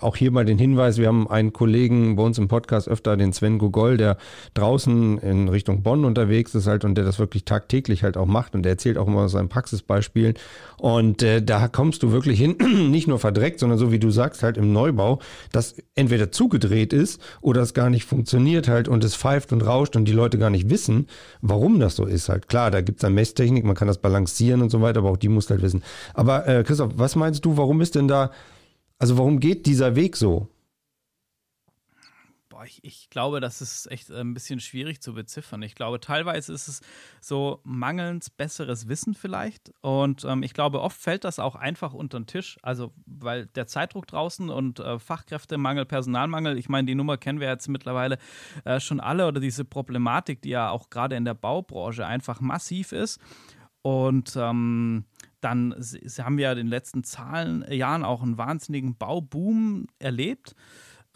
auch 0.00 0.16
hier 0.16 0.30
mal 0.30 0.44
den 0.44 0.58
Hinweis, 0.58 0.98
wir 0.98 1.08
haben 1.08 1.28
einen 1.28 1.52
Kollegen 1.52 2.16
bei 2.16 2.22
uns 2.22 2.38
im 2.38 2.48
Podcast 2.48 2.88
öfter, 2.88 3.16
den 3.16 3.32
Sven 3.32 3.58
Gogol, 3.58 3.96
der 3.96 4.16
draußen 4.54 5.18
in 5.18 5.48
Richtung 5.48 5.82
Bonn 5.82 6.04
unterwegs 6.04 6.54
ist 6.54 6.66
halt 6.66 6.84
und 6.84 6.96
der 6.96 7.04
das 7.04 7.18
wirklich 7.18 7.44
tagtäglich 7.44 8.02
halt 8.02 8.16
auch 8.16 8.26
macht 8.26 8.54
und 8.54 8.62
der 8.62 8.72
erzählt 8.72 8.98
auch 8.98 9.06
immer 9.06 9.22
aus 9.22 9.32
seinen 9.32 9.48
Praxisbeispielen 9.48 10.34
und 10.78 11.22
äh, 11.22 11.42
da 11.42 11.68
kommst 11.68 12.02
du 12.02 12.12
wirklich 12.12 12.38
hin, 12.38 12.56
nicht 12.90 13.08
nur 13.08 13.18
verdreckt, 13.18 13.60
sondern 13.60 13.78
so 13.78 13.92
wie 13.92 13.98
du 13.98 14.10
sagst 14.10 14.42
halt 14.42 14.56
im 14.56 14.72
Neubau, 14.72 15.20
dass 15.52 15.76
entweder 15.94 16.30
zugedreht 16.30 16.92
ist 16.92 17.20
oder 17.40 17.62
es 17.62 17.74
gar 17.74 17.90
nicht 17.90 18.04
funktioniert 18.04 18.68
halt 18.68 18.88
und 18.88 19.04
es 19.04 19.16
pfeift 19.16 19.52
und 19.52 19.62
rauscht 19.62 19.96
und 19.96 20.04
die 20.06 20.12
Leute 20.12 20.38
gar 20.38 20.50
nicht 20.50 20.70
wissen, 20.70 21.06
warum 21.40 21.80
das 21.80 21.96
so 21.96 22.04
ist 22.04 22.28
halt. 22.28 22.48
Klar, 22.48 22.70
da 22.70 22.80
gibt 22.80 22.98
es 22.98 23.02
dann 23.02 23.14
Messtechnik, 23.14 23.64
man 23.64 23.74
kann 23.74 23.88
das 23.88 23.98
balancieren 23.98 24.62
und 24.62 24.70
so 24.70 24.82
weiter, 24.82 25.00
aber 25.00 25.10
auch 25.10 25.16
die 25.16 25.28
muss 25.28 25.48
halt 25.50 25.62
wissen. 25.62 25.82
Aber 26.14 26.46
äh, 26.46 26.62
Christoph, 26.64 26.92
was 26.96 27.16
meinst 27.16 27.44
du, 27.44 27.56
warum 27.56 27.80
ist 27.80 27.94
denn 27.94 28.08
da 28.08 28.30
also 28.98 29.18
warum 29.18 29.40
geht 29.40 29.66
dieser 29.66 29.96
Weg 29.96 30.16
so? 30.16 30.48
Boah, 32.56 32.64
ich, 32.64 32.82
ich, 32.82 33.10
glaube, 33.10 33.40
das 33.40 33.60
ist 33.60 33.90
echt 33.90 34.10
ein 34.10 34.32
bisschen 34.32 34.60
schwierig 34.60 35.02
zu 35.02 35.12
beziffern. 35.12 35.60
Ich 35.60 35.74
glaube, 35.74 36.00
teilweise 36.00 36.54
ist 36.54 36.68
es 36.68 36.80
so 37.20 37.60
mangelnd 37.64 38.34
besseres 38.38 38.88
Wissen 38.88 39.12
vielleicht. 39.12 39.74
Und 39.82 40.24
ähm, 40.24 40.42
ich 40.42 40.54
glaube, 40.54 40.80
oft 40.80 40.98
fällt 40.98 41.24
das 41.24 41.38
auch 41.38 41.54
einfach 41.54 41.92
unter 41.92 42.18
den 42.18 42.26
Tisch. 42.26 42.56
Also, 42.62 42.94
weil 43.04 43.44
der 43.44 43.66
Zeitdruck 43.66 44.06
draußen 44.06 44.48
und 44.48 44.80
äh, 44.80 44.98
Fachkräftemangel, 44.98 45.84
Personalmangel, 45.84 46.56
ich 46.56 46.70
meine, 46.70 46.86
die 46.86 46.94
Nummer 46.94 47.18
kennen 47.18 47.40
wir 47.40 47.48
jetzt 47.48 47.68
mittlerweile 47.68 48.16
äh, 48.64 48.80
schon 48.80 49.00
alle 49.00 49.26
oder 49.26 49.38
diese 49.38 49.66
Problematik, 49.66 50.40
die 50.40 50.50
ja 50.50 50.70
auch 50.70 50.88
gerade 50.88 51.14
in 51.14 51.26
der 51.26 51.34
Baubranche 51.34 52.06
einfach 52.06 52.40
massiv 52.40 52.92
ist. 52.92 53.20
Und 53.82 54.34
ähm, 54.34 55.04
dann 55.40 55.72
haben 55.72 56.36
wir 56.38 56.44
ja 56.44 56.52
in 56.52 56.58
den 56.58 56.66
letzten 56.68 57.04
Zahlen, 57.04 57.62
äh, 57.62 57.74
Jahren 57.74 58.04
auch 58.04 58.22
einen 58.22 58.38
wahnsinnigen 58.38 58.96
Bauboom 58.96 59.86
erlebt. 59.98 60.54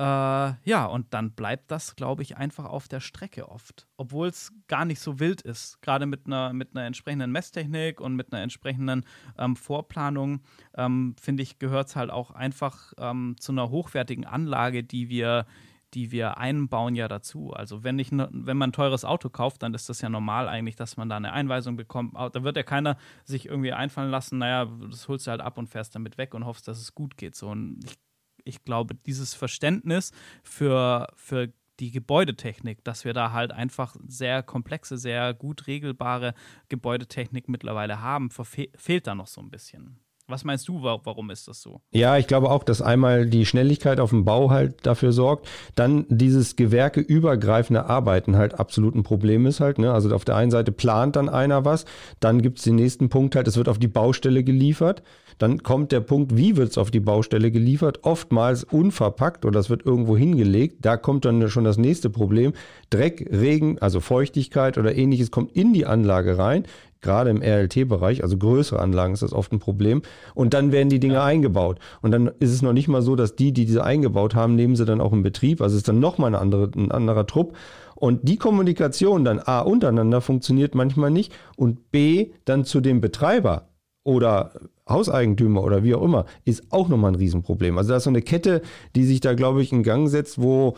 Äh, 0.01 0.03
ja, 0.03 0.87
und 0.87 1.13
dann 1.13 1.33
bleibt 1.33 1.71
das, 1.71 1.95
glaube 1.95 2.23
ich, 2.23 2.39
einfach 2.39 2.65
auf 2.65 2.89
der 2.89 3.01
Strecke 3.01 3.51
oft. 3.51 3.87
Obwohl 3.99 4.29
es 4.29 4.51
gar 4.67 4.87
nicht 4.87 4.99
so 4.99 5.21
wild 5.21 5.43
ist. 5.43 5.83
Gerade 5.83 6.07
mit 6.07 6.27
einer, 6.27 6.55
mit 6.55 6.75
einer 6.75 6.87
entsprechenden 6.87 7.31
Messtechnik 7.33 8.01
und 8.01 8.17
mit 8.17 8.33
einer 8.33 8.43
entsprechenden 8.43 9.05
ähm, 9.37 9.57
Vorplanung, 9.57 10.41
ähm, 10.75 11.15
finde 11.21 11.43
ich, 11.43 11.59
gehört 11.59 11.89
es 11.89 11.97
halt 11.97 12.11
auch 12.11 12.31
einfach 12.31 12.95
ähm, 12.97 13.37
zu 13.39 13.53
einer 13.53 13.69
hochwertigen 13.69 14.25
Anlage, 14.25 14.85
die 14.85 15.11
wir 15.11 15.45
die 15.95 16.11
wir 16.13 16.39
einbauen, 16.39 16.95
ja 16.95 17.09
dazu. 17.09 17.53
Also 17.53 17.85
wenn, 17.85 17.99
ich, 17.99 18.11
wenn 18.13 18.57
man 18.57 18.71
ein 18.71 18.73
teures 18.73 19.05
Auto 19.05 19.29
kauft, 19.29 19.63
dann 19.63 19.75
ist 19.75 19.89
das 19.89 20.01
ja 20.01 20.09
normal 20.09 20.49
eigentlich, 20.49 20.77
dass 20.77 20.97
man 20.97 21.09
da 21.09 21.17
eine 21.17 21.33
Einweisung 21.33 21.77
bekommt. 21.77 22.15
Da 22.15 22.43
wird 22.43 22.57
ja 22.57 22.63
keiner 22.63 22.97
sich 23.25 23.47
irgendwie 23.47 23.73
einfallen 23.73 24.11
lassen, 24.11 24.39
naja, 24.39 24.67
das 24.91 25.09
holst 25.09 25.27
du 25.27 25.31
halt 25.31 25.41
ab 25.41 25.59
und 25.59 25.69
fährst 25.69 25.95
damit 25.95 26.19
weg 26.19 26.35
und 26.35 26.45
hoffst, 26.45 26.69
dass 26.69 26.81
es 26.81 26.95
gut 26.95 27.17
geht. 27.17 27.35
So, 27.35 27.49
und 27.49 27.81
ich, 27.85 27.99
ich 28.45 28.65
glaube, 28.65 28.95
dieses 28.95 29.35
Verständnis 29.35 30.13
für, 30.43 31.09
für 31.17 31.53
die 31.81 31.91
Gebäudetechnik, 31.91 32.85
dass 32.85 33.05
wir 33.05 33.15
da 33.15 33.33
halt 33.33 33.53
einfach 33.53 33.97
sehr 34.07 34.43
komplexe, 34.43 34.99
sehr 34.99 35.35
gut 35.35 35.67
regelbare 35.67 36.35
Gebäudetechnik 36.69 37.49
mittlerweile 37.49 38.01
haben, 38.01 38.31
fehlt 38.31 39.07
da 39.07 39.15
noch 39.15 39.27
so 39.27 39.41
ein 39.41 39.51
bisschen. 39.51 39.99
Was 40.31 40.45
meinst 40.45 40.69
du, 40.69 40.83
warum 40.83 41.31
ist 41.31 41.49
das 41.49 41.61
so? 41.61 41.81
Ja, 41.91 42.17
ich 42.17 42.27
glaube 42.27 42.51
auch, 42.51 42.63
dass 42.63 42.81
einmal 42.81 43.27
die 43.27 43.45
Schnelligkeit 43.45 43.99
auf 43.99 44.11
dem 44.11 44.25
Bau 44.25 44.51
halt 44.51 44.87
dafür 44.87 45.13
sorgt, 45.13 45.49
dann 45.75 46.07
dieses 46.09 46.55
gewerkeübergreifende 46.55 47.87
Arbeiten 47.87 48.37
halt 48.37 48.59
absolut 48.59 48.95
ein 48.95 49.03
Problem 49.03 49.45
ist 49.47 49.61
halt. 49.61 49.79
Ne? 49.79 49.93
Also 49.93 50.15
auf 50.15 50.25
der 50.25 50.37
einen 50.37 50.51
Seite 50.51 50.73
plant 50.73 51.17
dann 51.17 51.29
einer 51.29 51.65
was, 51.65 51.85
dann 52.21 52.43
gibt 52.43 52.59
es 52.59 52.65
den 52.65 52.77
nächsten 52.77 53.09
Punkt 53.09 53.35
halt, 53.35 53.49
es 53.49 53.57
wird 53.57 53.69
auf 53.69 53.79
die 53.79 53.89
Baustelle 53.89 54.45
geliefert. 54.45 55.03
Dann 55.41 55.63
kommt 55.63 55.91
der 55.91 56.01
Punkt, 56.01 56.37
wie 56.37 56.59
wird 56.59 56.69
es 56.69 56.77
auf 56.77 56.91
die 56.91 57.01
Baustelle 57.01 57.51
geliefert? 57.51 58.01
Oftmals 58.03 58.63
unverpackt 58.63 59.47
oder 59.47 59.59
es 59.59 59.71
wird 59.71 59.87
irgendwo 59.87 60.15
hingelegt. 60.15 60.77
Da 60.83 60.99
kommt 60.99 61.25
dann 61.25 61.49
schon 61.49 61.65
das 61.65 61.79
nächste 61.79 62.11
Problem. 62.11 62.53
Dreck, 62.91 63.27
Regen, 63.33 63.79
also 63.79 64.01
Feuchtigkeit 64.01 64.77
oder 64.77 64.95
ähnliches 64.95 65.31
kommt 65.31 65.53
in 65.57 65.73
die 65.73 65.87
Anlage 65.87 66.37
rein. 66.37 66.65
Gerade 67.01 67.31
im 67.31 67.41
RLT-Bereich, 67.41 68.23
also 68.23 68.37
größere 68.37 68.81
Anlagen 68.81 69.15
ist 69.15 69.23
das 69.23 69.33
oft 69.33 69.51
ein 69.51 69.61
Problem. 69.61 70.03
Und 70.35 70.53
dann 70.53 70.73
werden 70.73 70.91
die 70.91 71.01
Dinge 71.01 71.15
ja. 71.15 71.25
eingebaut. 71.25 71.79
Und 72.03 72.11
dann 72.11 72.31
ist 72.39 72.53
es 72.53 72.61
noch 72.61 72.75
nicht 72.75 72.89
mal 72.89 73.01
so, 73.01 73.17
dass 73.17 73.35
die, 73.35 73.53
die 73.53 73.65
diese 73.65 73.83
eingebaut 73.83 74.35
haben, 74.35 74.57
nehmen 74.57 74.77
sie 74.77 74.85
dann 74.85 75.01
auch 75.01 75.15
in 75.15 75.23
Betrieb. 75.23 75.63
Also 75.63 75.75
ist 75.75 75.89
dann 75.89 76.01
nochmal 76.01 76.35
andere, 76.35 76.71
ein 76.77 76.91
anderer 76.91 77.27
Trupp. 77.27 77.57
Und 77.95 78.29
die 78.29 78.37
Kommunikation 78.37 79.25
dann 79.25 79.39
A 79.39 79.61
untereinander 79.61 80.21
funktioniert 80.21 80.75
manchmal 80.75 81.11
nicht 81.11 81.33
und 81.57 81.91
B 81.91 82.33
dann 82.45 82.67
zu 82.67 82.83
dem 82.83 83.01
Betreiber 83.01 83.71
oder 84.05 84.53
Hauseigentümer 84.91 85.63
oder 85.63 85.83
wie 85.83 85.95
auch 85.95 86.03
immer, 86.03 86.27
ist 86.45 86.71
auch 86.71 86.89
nochmal 86.89 87.13
ein 87.13 87.17
Riesenproblem. 87.17 87.79
Also 87.79 87.91
da 87.91 87.97
ist 87.97 88.05
so 88.05 88.11
eine 88.11 88.23
Kette, 88.23 88.63
die 88.95 89.05
sich 89.05 89.21
da, 89.21 89.35
glaube 89.35 89.63
ich, 89.63 89.73
in 89.73 89.83
Gang 89.83 90.09
setzt, 90.09 90.41
wo, 90.41 90.77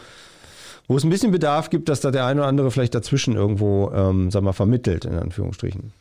wo 0.86 0.96
es 0.96 1.04
ein 1.04 1.10
bisschen 1.10 1.32
Bedarf 1.32 1.70
gibt, 1.70 1.88
dass 1.88 2.00
da 2.00 2.10
der 2.10 2.26
eine 2.26 2.40
oder 2.40 2.48
andere 2.48 2.70
vielleicht 2.70 2.94
dazwischen 2.94 3.34
irgendwo, 3.34 3.90
ähm, 3.92 4.30
sag 4.30 4.42
mal, 4.42 4.52
vermittelt, 4.52 5.04
in 5.04 5.14
Anführungsstrichen. 5.14 5.92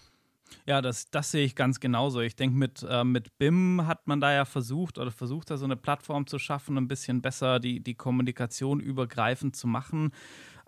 Ja, 0.68 0.82
das, 0.82 1.10
das 1.10 1.32
sehe 1.32 1.44
ich 1.44 1.56
ganz 1.56 1.80
genauso. 1.80 2.22
Ich 2.22 2.36
denke, 2.36 2.56
mit, 2.56 2.86
äh, 2.88 3.04
mit 3.04 3.38
BIM 3.38 3.88
hat 3.88 4.08
man 4.08 4.22
da 4.22 4.32
ja 4.32 4.46
versucht 4.46 5.00
oder 5.00 5.12
versucht 5.12 5.50
da 5.50 5.58
so 5.58 5.66
eine 5.66 5.76
Plattform 5.76 6.28
zu 6.28 6.38
schaffen, 6.38 6.78
ein 6.78 6.88
bisschen 6.88 7.22
besser 7.22 7.60
die, 7.60 7.82
die 7.82 7.96
Kommunikation 7.96 8.80
übergreifend 8.80 9.56
zu 9.56 9.68
machen. 9.68 10.12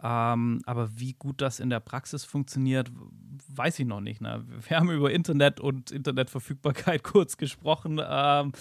Ähm, 0.04 0.62
aber 0.66 1.00
wie 1.00 1.14
gut 1.14 1.42
das 1.42 1.62
in 1.62 1.70
der 1.70 1.80
Praxis 1.80 2.26
funktioniert, 2.26 2.92
weiß 3.48 3.80
ich 3.80 3.86
noch 3.86 4.02
nicht. 4.02 4.20
Ne? 4.20 4.46
Wir 4.68 4.78
haben 4.78 4.92
über 4.92 5.12
Internet 5.12 5.62
und 5.62 5.92
Internetverfügbarkeit 5.92 7.04
kurz 7.04 7.38
gesprochen. 7.38 8.02
Ähm, 8.06 8.52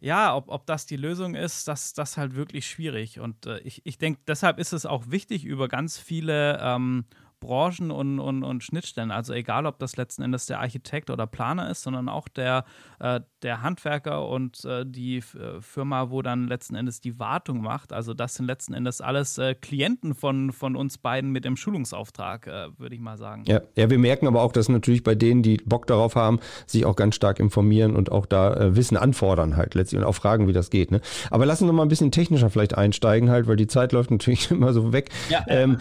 ja, 0.00 0.34
ob, 0.34 0.48
ob 0.48 0.66
das 0.66 0.86
die 0.86 0.96
Lösung 0.96 1.34
ist, 1.34 1.66
das, 1.68 1.92
ist 1.92 2.16
halt 2.16 2.36
wirklich 2.36 2.66
schwierig. 2.66 3.18
Und 3.18 3.46
äh, 3.46 3.58
ich, 3.60 3.82
ich 3.84 3.98
denke, 3.98 4.20
deshalb 4.26 4.58
ist 4.58 4.72
es 4.72 4.86
auch 4.86 5.10
wichtig, 5.10 5.44
über 5.44 5.68
ganz 5.68 5.98
viele 5.98 6.58
ähm, 6.62 7.04
Branchen 7.40 7.90
und, 7.90 8.20
und, 8.20 8.44
und 8.44 8.62
Schnittstellen. 8.62 9.10
Also 9.10 9.32
egal, 9.32 9.66
ob 9.66 9.78
das 9.78 9.96
letzten 9.96 10.22
Endes 10.22 10.46
der 10.46 10.60
Architekt 10.60 11.10
oder 11.10 11.26
Planer 11.26 11.68
ist, 11.70 11.82
sondern 11.82 12.08
auch 12.08 12.28
der, 12.28 12.64
äh, 13.00 13.20
der 13.42 13.62
Handwerker 13.62 14.28
und 14.28 14.64
äh, 14.64 14.84
die 14.84 15.18
äh, 15.18 15.60
Firma, 15.60 16.10
wo 16.10 16.20
dann 16.20 16.46
letzten 16.46 16.74
Endes 16.74 17.00
die 17.00 17.18
Wartung 17.18 17.62
macht. 17.62 17.92
Also 17.92 18.12
das 18.12 18.34
sind 18.34 18.46
letzten 18.46 18.74
Endes 18.74 19.00
alles 19.00 19.38
äh, 19.38 19.54
Klienten 19.54 20.14
von, 20.14 20.52
von 20.52 20.76
uns 20.76 20.98
beiden 20.98 21.30
mit 21.30 21.44
dem 21.44 21.56
Schulungsauftrag, 21.56 22.46
äh, 22.46 22.78
würde 22.78 22.94
ich 22.94 23.00
mal 23.00 23.16
sagen. 23.16 23.44
Ja. 23.46 23.60
ja, 23.76 23.88
wir 23.88 23.98
merken 23.98 24.26
aber 24.26 24.42
auch, 24.42 24.52
dass 24.52 24.68
natürlich 24.68 25.02
bei 25.02 25.14
denen, 25.14 25.42
die 25.42 25.56
Bock 25.56 25.86
darauf 25.86 26.16
haben, 26.16 26.40
sich 26.66 26.84
auch 26.84 26.96
ganz 26.96 27.14
stark 27.14 27.40
informieren 27.40 27.96
und 27.96 28.12
auch 28.12 28.26
da 28.26 28.54
äh, 28.54 28.76
Wissen 28.76 28.96
anfordern 28.96 29.56
halt 29.56 29.74
letztlich 29.74 30.00
und 30.00 30.06
auch 30.06 30.14
fragen, 30.14 30.46
wie 30.48 30.52
das 30.52 30.70
geht. 30.70 30.90
Ne? 30.90 31.00
Aber 31.30 31.46
lassen 31.46 31.66
wir 31.66 31.72
mal 31.72 31.82
ein 31.82 31.88
bisschen 31.88 32.10
technischer 32.10 32.50
vielleicht 32.50 32.76
einsteigen 32.76 33.30
halt, 33.30 33.46
weil 33.46 33.56
die 33.56 33.66
Zeit 33.66 33.92
läuft 33.92 34.10
natürlich 34.10 34.50
immer 34.50 34.72
so 34.72 34.92
weg. 34.92 35.10
Ja. 35.30 35.44
Ähm, 35.48 35.78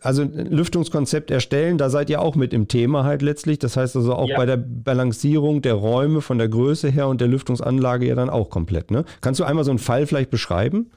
also 0.00 0.24
Lüftung 0.24 0.80
Lüftungskonzept 0.80 1.30
erstellen, 1.30 1.78
da 1.78 1.90
seid 1.90 2.10
ihr 2.10 2.20
auch 2.20 2.36
mit 2.36 2.52
im 2.52 2.68
Thema 2.68 3.04
halt 3.04 3.22
letztlich. 3.22 3.58
Das 3.58 3.76
heißt 3.76 3.96
also 3.96 4.14
auch 4.14 4.28
ja. 4.28 4.36
bei 4.36 4.46
der 4.46 4.56
Balancierung 4.56 5.62
der 5.62 5.74
Räume 5.74 6.20
von 6.20 6.38
der 6.38 6.48
Größe 6.48 6.79
her 6.88 7.08
und 7.08 7.20
der 7.20 7.28
Lüftungsanlage 7.28 8.06
ja 8.06 8.14
dann 8.14 8.30
auch 8.30 8.50
komplett. 8.50 8.90
Ne? 8.90 9.04
Kannst 9.20 9.40
du 9.40 9.44
einmal 9.44 9.64
so 9.64 9.70
einen 9.70 9.78
Fall 9.78 10.06
vielleicht 10.06 10.30
beschreiben? 10.30 10.90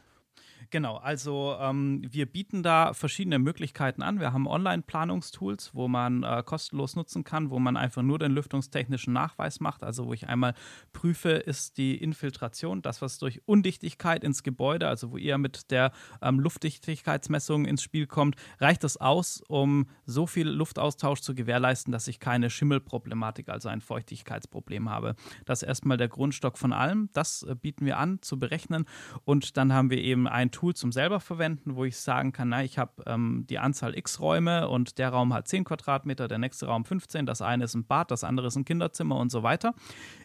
Genau, 0.74 0.96
also 0.96 1.56
ähm, 1.60 2.02
wir 2.04 2.26
bieten 2.26 2.64
da 2.64 2.94
verschiedene 2.94 3.38
Möglichkeiten 3.38 4.02
an. 4.02 4.20
Wir 4.20 4.34
haben 4.34 4.48
Online-Planungstools, 4.48 5.76
wo 5.76 5.88
man 5.88 6.24
äh, 6.24 6.42
kostenlos 6.44 6.96
nutzen 6.96 7.24
kann, 7.24 7.52
wo 7.52 7.60
man 7.60 7.78
einfach 7.78 8.02
nur 8.02 8.18
den 8.18 8.32
lüftungstechnischen 8.32 9.14
Nachweis 9.14 9.60
macht. 9.60 9.84
Also 9.84 10.08
wo 10.08 10.14
ich 10.14 10.30
einmal 10.30 10.56
prüfe, 10.92 11.30
ist 11.30 11.78
die 11.78 11.96
Infiltration, 11.96 12.82
das 12.82 13.04
was 13.04 13.20
durch 13.20 13.44
Undichtigkeit 13.46 14.24
ins 14.24 14.42
Gebäude, 14.42 14.88
also 14.88 15.12
wo 15.12 15.18
ihr 15.18 15.38
mit 15.38 15.70
der 15.70 15.92
ähm, 16.24 16.40
Luftdichtigkeitsmessung 16.40 17.66
ins 17.66 17.84
Spiel 17.84 18.08
kommt, 18.08 18.36
reicht 18.60 18.84
das 18.84 18.98
aus, 18.98 19.44
um 19.48 19.86
so 20.08 20.26
viel 20.26 20.50
Luftaustausch 20.50 21.22
zu 21.22 21.36
gewährleisten, 21.36 21.92
dass 21.92 22.08
ich 22.08 22.20
keine 22.20 22.50
Schimmelproblematik, 22.50 23.48
also 23.50 23.70
ein 23.70 23.82
Feuchtigkeitsproblem 23.82 24.90
habe. 24.90 25.14
Das 25.46 25.62
ist 25.62 25.68
erstmal 25.68 25.98
der 25.98 26.08
Grundstock 26.08 26.58
von 26.58 26.74
allem. 26.74 27.12
Das 27.14 27.44
äh, 27.44 27.54
bieten 27.54 27.86
wir 27.86 28.00
an 28.00 28.24
zu 28.24 28.40
berechnen 28.40 28.86
und 29.24 29.56
dann 29.56 29.72
haben 29.72 29.92
wir 29.92 30.00
eben 30.00 30.28
ein 30.28 30.50
Tool, 30.50 30.63
Tool 30.64 30.76
zum 30.76 30.94
selber 30.94 31.20
verwenden, 31.20 31.76
wo 31.76 31.84
ich 31.84 31.98
sagen 31.98 32.32
kann, 32.32 32.48
na, 32.48 32.64
ich 32.64 32.78
habe 32.78 33.04
ähm, 33.06 33.46
die 33.50 33.60
Anzahl 33.60 33.98
x 33.98 34.22
Räume 34.22 34.70
und 34.70 34.98
der 34.98 35.10
Raum 35.10 35.34
hat 35.34 35.46
10 35.46 35.66
Quadratmeter, 35.66 36.30
der 36.30 36.38
nächste 36.38 36.68
Raum 36.68 36.86
15, 36.86 37.26
das 37.26 37.42
eine 37.42 37.66
ist 37.66 37.74
ein 37.74 37.86
Bad, 37.86 38.12
das 38.12 38.24
andere 38.24 38.48
ist 38.48 38.56
ein 38.56 38.64
Kinderzimmer 38.64 39.18
und 39.18 39.30
so 39.30 39.44
weiter. 39.44 39.74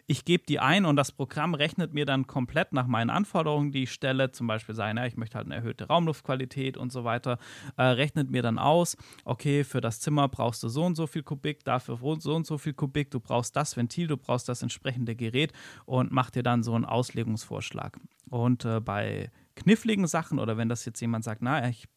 Ich 0.07 0.23
gebe 0.23 0.45
die 0.47 0.61
ein 0.61 0.85
und 0.85 0.95
das 0.95 1.11
Programm 1.11 1.55
rechnet 1.55 1.93
mir 1.93 2.05
dann 2.05 2.25
komplett 2.25 2.71
nach 2.71 2.87
meinen 2.87 3.09
Anforderungen, 3.09 3.73
die 3.73 3.83
ich 3.83 3.91
stelle, 3.91 4.31
zum 4.31 4.47
Beispiel 4.47 4.75
sagen, 4.75 4.97
ja, 4.97 5.05
ich 5.05 5.17
möchte 5.17 5.35
halt 5.35 5.47
eine 5.47 5.55
erhöhte 5.55 5.87
Raumluftqualität 5.87 6.77
und 6.77 6.93
so 6.93 7.03
weiter, 7.03 7.37
äh, 7.75 7.83
rechnet 7.83 8.31
mir 8.31 8.41
dann 8.41 8.59
aus, 8.59 8.95
okay, 9.25 9.65
für 9.65 9.81
das 9.81 9.99
Zimmer 9.99 10.29
brauchst 10.29 10.63
du 10.63 10.69
so 10.69 10.85
und 10.85 10.95
so 10.95 11.05
viel 11.05 11.23
Kubik, 11.23 11.65
dafür 11.65 11.99
so 12.19 12.33
und 12.33 12.47
so 12.47 12.57
viel 12.57 12.73
Kubik, 12.73 13.11
du 13.11 13.19
brauchst 13.19 13.57
das 13.57 13.75
Ventil, 13.75 14.07
du 14.07 14.15
brauchst 14.15 14.47
das 14.47 14.61
entsprechende 14.61 15.17
Gerät 15.17 15.51
und 15.85 16.13
macht 16.13 16.35
dir 16.35 16.43
dann 16.43 16.63
so 16.63 16.75
einen 16.75 16.85
Auslegungsvorschlag. 16.85 17.99
Und 18.29 18.63
äh, 18.63 18.79
bei 18.79 19.31
kniffligen 19.59 20.07
Sachen 20.07 20.39
oder 20.39 20.57
wenn 20.57 20.69
das 20.69 20.85
jetzt 20.85 20.99
jemand 21.01 21.23
sagt, 21.23 21.41
na, 21.41 21.67
ich 21.69 21.87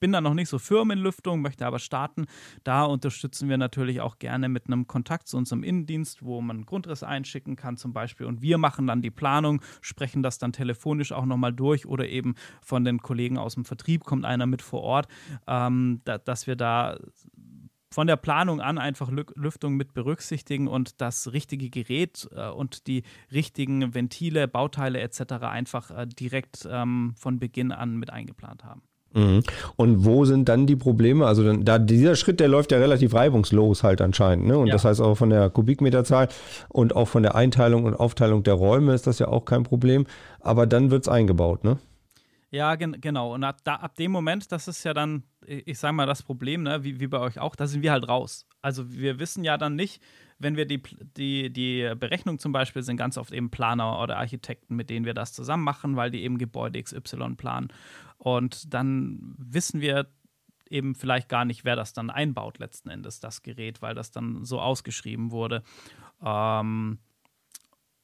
bin 0.00 0.12
da 0.12 0.20
noch 0.20 0.34
nicht 0.34 0.48
so 0.48 0.58
firm 0.58 0.90
in 0.90 0.98
Lüftung, 0.98 1.40
möchte 1.40 1.66
aber 1.66 1.78
starten. 1.78 2.26
Da 2.64 2.84
unterstützen 2.84 3.48
wir 3.48 3.56
natürlich 3.56 4.00
auch 4.00 4.18
gerne 4.18 4.48
mit 4.48 4.66
einem 4.66 4.86
Kontakt 4.86 5.28
zu 5.28 5.36
unserem 5.36 5.62
Innendienst, 5.62 6.22
wo 6.22 6.40
man 6.40 6.66
Grundriss 6.66 7.02
einschicken 7.02 7.56
kann 7.56 7.76
zum 7.76 7.92
Beispiel. 7.92 8.26
Und 8.26 8.42
wir 8.42 8.58
machen 8.58 8.86
dann 8.86 9.02
die 9.02 9.10
Planung, 9.10 9.62
sprechen 9.80 10.22
das 10.22 10.38
dann 10.38 10.52
telefonisch 10.52 11.12
auch 11.12 11.24
nochmal 11.24 11.52
durch 11.52 11.86
oder 11.86 12.08
eben 12.08 12.34
von 12.60 12.84
den 12.84 13.00
Kollegen 13.00 13.38
aus 13.38 13.54
dem 13.54 13.64
Vertrieb 13.64 14.04
kommt 14.04 14.24
einer 14.24 14.46
mit 14.46 14.62
vor 14.62 14.82
Ort, 14.82 15.08
ähm, 15.46 16.00
da, 16.04 16.18
dass 16.18 16.46
wir 16.46 16.56
da 16.56 16.98
von 17.92 18.06
der 18.06 18.16
Planung 18.16 18.60
an 18.60 18.78
einfach 18.78 19.10
Lüftung 19.10 19.74
mit 19.74 19.94
berücksichtigen 19.94 20.68
und 20.68 21.00
das 21.00 21.32
richtige 21.32 21.70
Gerät 21.70 22.28
äh, 22.34 22.48
und 22.48 22.86
die 22.86 23.02
richtigen 23.32 23.94
Ventile, 23.94 24.48
Bauteile 24.48 25.00
etc. 25.00 25.20
einfach 25.42 25.90
äh, 25.90 26.06
direkt 26.06 26.68
ähm, 26.70 27.14
von 27.16 27.38
Beginn 27.38 27.72
an 27.72 27.96
mit 27.96 28.10
eingeplant 28.10 28.64
haben. 28.64 28.82
Mhm. 29.14 29.42
Und 29.76 30.04
wo 30.04 30.24
sind 30.24 30.48
dann 30.48 30.66
die 30.66 30.76
Probleme? 30.76 31.26
Also 31.26 31.42
dann, 31.42 31.64
da 31.64 31.78
dieser 31.78 32.16
Schritt, 32.16 32.38
der 32.38 32.48
läuft 32.48 32.70
ja 32.72 32.78
relativ 32.78 33.14
reibungslos 33.14 33.82
halt 33.82 34.00
anscheinend. 34.00 34.46
Ne? 34.46 34.58
Und 34.58 34.66
ja. 34.66 34.72
das 34.74 34.84
heißt 34.84 35.00
auch 35.00 35.14
von 35.14 35.30
der 35.30 35.48
Kubikmeterzahl 35.48 36.28
und 36.68 36.94
auch 36.94 37.08
von 37.08 37.22
der 37.22 37.34
Einteilung 37.34 37.84
und 37.84 37.94
Aufteilung 37.94 38.42
der 38.42 38.54
Räume 38.54 38.92
ist 38.92 39.06
das 39.06 39.18
ja 39.18 39.28
auch 39.28 39.44
kein 39.44 39.62
Problem. 39.62 40.06
Aber 40.40 40.66
dann 40.66 40.90
wird 40.90 41.04
es 41.04 41.08
eingebaut, 41.08 41.64
ne? 41.64 41.78
Ja, 42.50 42.76
gen 42.76 43.00
genau. 43.00 43.34
Und 43.34 43.44
ab, 43.44 43.58
da, 43.64 43.76
ab 43.76 43.96
dem 43.96 44.12
Moment, 44.12 44.52
das 44.52 44.68
ist 44.68 44.84
ja 44.84 44.94
dann, 44.94 45.24
ich 45.46 45.78
sage 45.78 45.94
mal, 45.94 46.06
das 46.06 46.22
Problem, 46.22 46.62
ne, 46.62 46.84
wie, 46.84 47.00
wie 47.00 47.08
bei 47.08 47.18
euch 47.18 47.38
auch, 47.40 47.56
da 47.56 47.66
sind 47.66 47.82
wir 47.82 47.92
halt 47.92 48.08
raus. 48.08 48.46
Also 48.62 48.90
wir 48.92 49.18
wissen 49.18 49.42
ja 49.42 49.58
dann 49.58 49.74
nicht, 49.74 50.00
wenn 50.38 50.56
wir 50.56 50.66
die, 50.66 50.80
die, 51.16 51.52
die 51.52 51.92
Berechnung 51.98 52.38
zum 52.38 52.52
Beispiel 52.52 52.82
sind 52.82 52.98
ganz 52.98 53.18
oft 53.18 53.32
eben 53.32 53.50
Planer 53.50 54.00
oder 54.00 54.18
Architekten, 54.18 54.76
mit 54.76 54.90
denen 54.90 55.06
wir 55.06 55.14
das 55.14 55.32
zusammen 55.32 55.64
machen, 55.64 55.96
weil 55.96 56.10
die 56.10 56.22
eben 56.22 56.38
Gebäude 56.38 56.80
XY 56.80 57.34
planen. 57.36 57.68
Und 58.18 58.72
dann 58.72 59.34
wissen 59.38 59.80
wir 59.80 60.06
eben 60.70 60.94
vielleicht 60.94 61.28
gar 61.28 61.44
nicht, 61.44 61.64
wer 61.64 61.76
das 61.76 61.92
dann 61.92 62.10
einbaut 62.10 62.58
letzten 62.58 62.90
Endes, 62.90 63.20
das 63.20 63.42
Gerät, 63.42 63.82
weil 63.82 63.94
das 63.94 64.10
dann 64.10 64.44
so 64.44 64.60
ausgeschrieben 64.60 65.30
wurde. 65.30 65.62
Ähm, 66.22 66.98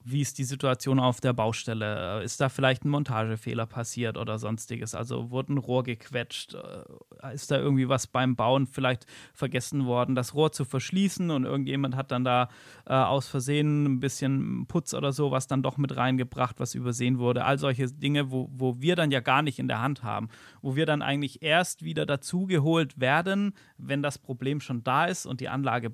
wie 0.04 0.21
ist 0.21 0.38
die 0.38 0.44
Situation 0.44 0.99
auf 0.99 1.21
der 1.21 1.32
Baustelle? 1.32 2.23
Ist 2.23 2.40
da 2.40 2.49
vielleicht 2.49 2.85
ein 2.85 2.90
Montagefehler 2.90 3.66
passiert 3.66 4.16
oder 4.16 4.38
sonstiges? 4.38 4.94
Also 4.94 5.30
wurde 5.30 5.54
ein 5.54 5.59
Rohr 5.59 5.82
gequetscht? 5.82 6.54
Äh, 6.54 7.35
ist 7.35 7.50
da 7.50 7.59
irgendwie 7.59 7.88
was 7.88 8.06
beim 8.06 8.37
Bauen 8.37 8.66
vielleicht 8.66 9.06
vergessen 9.35 9.87
worden, 9.87 10.14
das 10.14 10.35
Rohr 10.35 10.52
zu 10.52 10.64
verschließen 10.64 11.30
und 11.30 11.44
irgendjemand 11.44 11.97
hat 11.97 12.11
dann 12.11 12.25
da 12.25 12.49
äh, 12.87 12.94
aus 12.94 13.28
Versehen 13.28 13.85
ein 13.85 14.00
bisschen 14.00 14.66
Putz 14.66 14.94
oder 14.94 15.12
so 15.12 15.30
was 15.30 15.47
dann 15.47 15.62
doch 15.62 15.78
mit 15.78 15.97
reingebracht, 15.97 16.61
was 16.61 16.75
übersehen 16.75 17.18
wurde? 17.18 17.44
All 17.44 17.59
solche 17.59 17.87
Dinge, 17.87 18.30
wo, 18.30 18.49
wo 18.52 18.80
wir 18.80 18.97
dann 18.97 19.11
ja 19.11 19.21
gar 19.21 19.42
nicht 19.42 19.59
in 19.59 19.68
der 19.68 19.80
Hand 19.80 20.02
haben, 20.02 20.28
wo 20.61 20.76
wir 20.76 20.87
dann 20.87 21.02
eigentlich 21.02 21.42
erst 21.42 21.82
wieder 21.82 22.06
dazugeholt 22.06 23.00
werden, 23.00 23.54
wenn 23.78 24.02
das 24.02 24.18
Problem 24.18 24.61
schon 24.61 24.85
da 24.85 25.06
ist 25.06 25.26
und 25.26 25.40
die 25.40 25.49
Anlage 25.49 25.92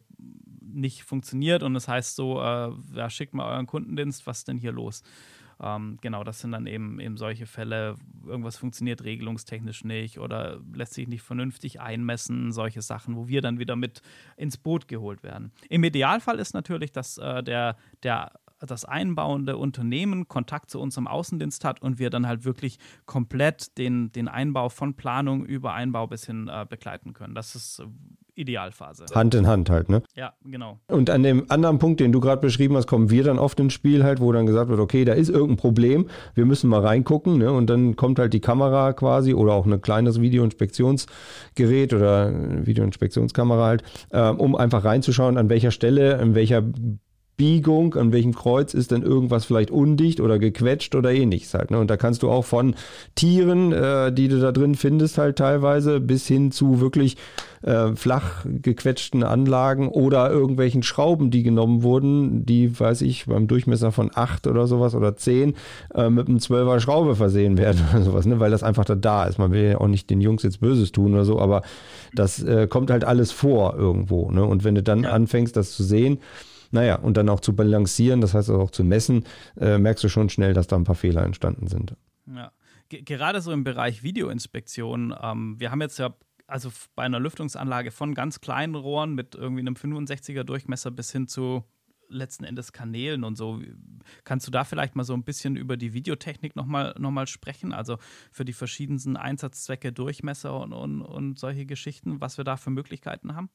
nicht 0.72 1.04
funktioniert 1.04 1.62
und 1.62 1.74
es 1.76 1.84
das 1.84 1.94
heißt 1.94 2.16
so, 2.16 2.40
äh, 2.40 2.72
ja, 2.94 3.10
schickt 3.10 3.34
mal 3.34 3.50
euren 3.52 3.66
Kundendienst, 3.66 4.26
was 4.26 4.38
ist 4.38 4.48
denn 4.48 4.58
hier 4.58 4.72
los? 4.72 5.02
Ähm, 5.60 5.98
genau, 6.00 6.22
das 6.22 6.40
sind 6.40 6.52
dann 6.52 6.66
eben, 6.66 7.00
eben 7.00 7.16
solche 7.16 7.46
Fälle, 7.46 7.96
irgendwas 8.26 8.56
funktioniert 8.56 9.02
regelungstechnisch 9.02 9.84
nicht 9.84 10.18
oder 10.18 10.60
lässt 10.72 10.94
sich 10.94 11.08
nicht 11.08 11.22
vernünftig 11.22 11.80
einmessen, 11.80 12.52
solche 12.52 12.82
Sachen, 12.82 13.16
wo 13.16 13.26
wir 13.26 13.42
dann 13.42 13.58
wieder 13.58 13.74
mit 13.74 14.02
ins 14.36 14.56
Boot 14.56 14.86
geholt 14.86 15.22
werden. 15.22 15.50
Im 15.68 15.82
Idealfall 15.82 16.38
ist 16.38 16.54
natürlich, 16.54 16.92
dass 16.92 17.18
äh, 17.18 17.42
der, 17.42 17.76
der 18.04 18.32
das 18.60 18.84
einbauende 18.84 19.56
Unternehmen 19.56 20.28
Kontakt 20.28 20.70
zu 20.70 20.80
unserem 20.80 21.06
Außendienst 21.06 21.64
hat 21.64 21.80
und 21.80 21.98
wir 21.98 22.10
dann 22.10 22.26
halt 22.26 22.44
wirklich 22.44 22.78
komplett 23.06 23.78
den, 23.78 24.10
den 24.12 24.28
Einbau 24.28 24.68
von 24.68 24.94
Planung 24.94 25.44
über 25.44 25.74
Einbau 25.74 26.06
bis 26.06 26.26
hin 26.26 26.48
äh, 26.48 26.66
begleiten 26.68 27.12
können. 27.12 27.34
Das 27.34 27.54
ist 27.54 27.82
Idealphase. 28.38 29.06
Hand 29.14 29.34
in 29.34 29.46
Hand 29.46 29.68
halt, 29.70 29.88
ne? 29.88 30.02
Ja, 30.14 30.32
genau. 30.44 30.78
Und 30.88 31.10
an 31.10 31.22
dem 31.22 31.50
anderen 31.50 31.78
Punkt, 31.78 32.00
den 32.00 32.12
du 32.12 32.20
gerade 32.20 32.40
beschrieben 32.40 32.76
hast, 32.76 32.86
kommen 32.86 33.10
wir 33.10 33.24
dann 33.24 33.38
oft 33.38 33.58
ins 33.60 33.72
Spiel 33.72 34.04
halt, 34.04 34.20
wo 34.20 34.32
dann 34.32 34.46
gesagt 34.46 34.70
wird, 34.70 34.80
okay, 34.80 35.04
da 35.04 35.12
ist 35.12 35.28
irgendein 35.28 35.56
Problem, 35.56 36.06
wir 36.34 36.46
müssen 36.46 36.70
mal 36.70 36.80
reingucken, 36.80 37.38
ne? 37.38 37.52
Und 37.52 37.68
dann 37.68 37.96
kommt 37.96 38.18
halt 38.18 38.32
die 38.32 38.40
Kamera 38.40 38.92
quasi 38.92 39.34
oder 39.34 39.52
auch 39.52 39.66
ein 39.66 39.80
kleines 39.82 40.20
Videoinspektionsgerät 40.20 41.92
oder 41.92 42.32
Videoinspektionskamera 42.66 43.66
halt, 43.66 43.82
äh, 44.10 44.28
um 44.28 44.54
einfach 44.54 44.84
reinzuschauen, 44.84 45.36
an 45.36 45.48
welcher 45.48 45.70
Stelle, 45.70 46.18
an 46.18 46.34
welcher 46.34 46.62
Biegung, 47.38 47.94
an 47.94 48.12
welchem 48.12 48.34
Kreuz 48.34 48.74
ist 48.74 48.90
denn 48.90 49.02
irgendwas 49.02 49.44
vielleicht 49.44 49.70
undicht 49.70 50.20
oder 50.20 50.40
gequetscht 50.40 50.94
oder 50.96 51.12
ähnliches 51.12 51.54
halt. 51.54 51.70
Ne? 51.70 51.78
Und 51.78 51.88
da 51.88 51.96
kannst 51.96 52.24
du 52.24 52.30
auch 52.30 52.44
von 52.44 52.74
Tieren, 53.14 53.72
äh, 53.72 54.12
die 54.12 54.26
du 54.26 54.40
da 54.40 54.50
drin 54.50 54.74
findest, 54.74 55.18
halt 55.18 55.38
teilweise, 55.38 56.00
bis 56.00 56.26
hin 56.26 56.50
zu 56.50 56.80
wirklich 56.80 57.16
äh, 57.62 57.94
flach 57.94 58.44
gequetschten 58.44 59.22
Anlagen 59.22 59.88
oder 59.88 60.30
irgendwelchen 60.30 60.82
Schrauben, 60.82 61.30
die 61.30 61.42
genommen 61.42 61.82
wurden, 61.82 62.46
die, 62.46 62.78
weiß 62.78 63.02
ich, 63.02 63.26
beim 63.26 63.48
Durchmesser 63.48 63.92
von 63.92 64.10
8 64.14 64.46
oder 64.46 64.66
sowas 64.66 64.94
oder 64.94 65.16
10 65.16 65.54
äh, 65.94 66.10
mit 66.10 66.28
einem 66.28 66.38
12er 66.38 66.80
Schraube 66.80 67.16
versehen 67.16 67.58
werden 67.58 67.80
oder 67.90 68.02
sowas, 68.04 68.26
ne? 68.26 68.40
weil 68.40 68.50
das 68.50 68.62
einfach 68.62 68.84
da, 68.84 68.94
da 68.94 69.24
ist. 69.24 69.38
Man 69.38 69.52
will 69.52 69.62
ja 69.62 69.78
auch 69.78 69.88
nicht 69.88 70.10
den 70.10 70.20
Jungs 70.20 70.42
jetzt 70.42 70.60
Böses 70.60 70.92
tun 70.92 71.14
oder 71.14 71.24
so, 71.24 71.38
aber 71.38 71.62
das 72.14 72.42
äh, 72.42 72.66
kommt 72.66 72.90
halt 72.90 73.04
alles 73.04 73.32
vor 73.32 73.76
irgendwo. 73.76 74.30
Ne? 74.30 74.44
Und 74.44 74.64
wenn 74.64 74.74
du 74.74 74.82
dann 74.82 75.04
ja. 75.04 75.10
anfängst, 75.10 75.56
das 75.56 75.72
zu 75.72 75.82
sehen, 75.82 76.18
naja, 76.70 76.96
und 76.96 77.16
dann 77.16 77.28
auch 77.28 77.40
zu 77.40 77.54
balancieren, 77.54 78.20
das 78.20 78.34
heißt 78.34 78.50
auch 78.50 78.70
zu 78.70 78.84
messen, 78.84 79.24
äh, 79.58 79.78
merkst 79.78 80.04
du 80.04 80.08
schon 80.08 80.28
schnell, 80.28 80.52
dass 80.52 80.66
da 80.66 80.76
ein 80.76 80.84
paar 80.84 80.94
Fehler 80.94 81.22
entstanden 81.22 81.66
sind. 81.66 81.94
Ja. 82.26 82.52
Gerade 82.90 83.42
so 83.42 83.52
im 83.52 83.64
Bereich 83.64 84.02
Videoinspektion, 84.02 85.14
ähm, 85.22 85.56
wir 85.58 85.70
haben 85.70 85.82
jetzt 85.82 85.98
ja 85.98 86.14
also 86.48 86.72
bei 86.96 87.04
einer 87.04 87.20
Lüftungsanlage 87.20 87.90
von 87.90 88.14
ganz 88.14 88.40
kleinen 88.40 88.74
Rohren 88.74 89.14
mit 89.14 89.34
irgendwie 89.34 89.60
einem 89.60 89.74
65er 89.74 90.44
Durchmesser 90.44 90.90
bis 90.90 91.12
hin 91.12 91.28
zu 91.28 91.64
letzten 92.08 92.44
Endes 92.44 92.72
Kanälen 92.72 93.22
und 93.22 93.36
so. 93.36 93.60
Kannst 94.24 94.46
du 94.46 94.50
da 94.50 94.64
vielleicht 94.64 94.96
mal 94.96 95.04
so 95.04 95.12
ein 95.12 95.24
bisschen 95.24 95.56
über 95.56 95.76
die 95.76 95.92
Videotechnik 95.92 96.56
nochmal 96.56 96.94
noch 96.98 97.10
mal 97.10 97.26
sprechen? 97.26 97.74
Also 97.74 97.98
für 98.32 98.46
die 98.46 98.54
verschiedensten 98.54 99.16
Einsatzzwecke, 99.16 99.92
Durchmesser 99.92 100.58
und, 100.58 100.72
und, 100.72 101.02
und 101.02 101.38
solche 101.38 101.66
Geschichten, 101.66 102.20
was 102.20 102.38
wir 102.38 102.44
da 102.44 102.56
für 102.56 102.70
Möglichkeiten 102.70 103.34
haben? 103.34 103.50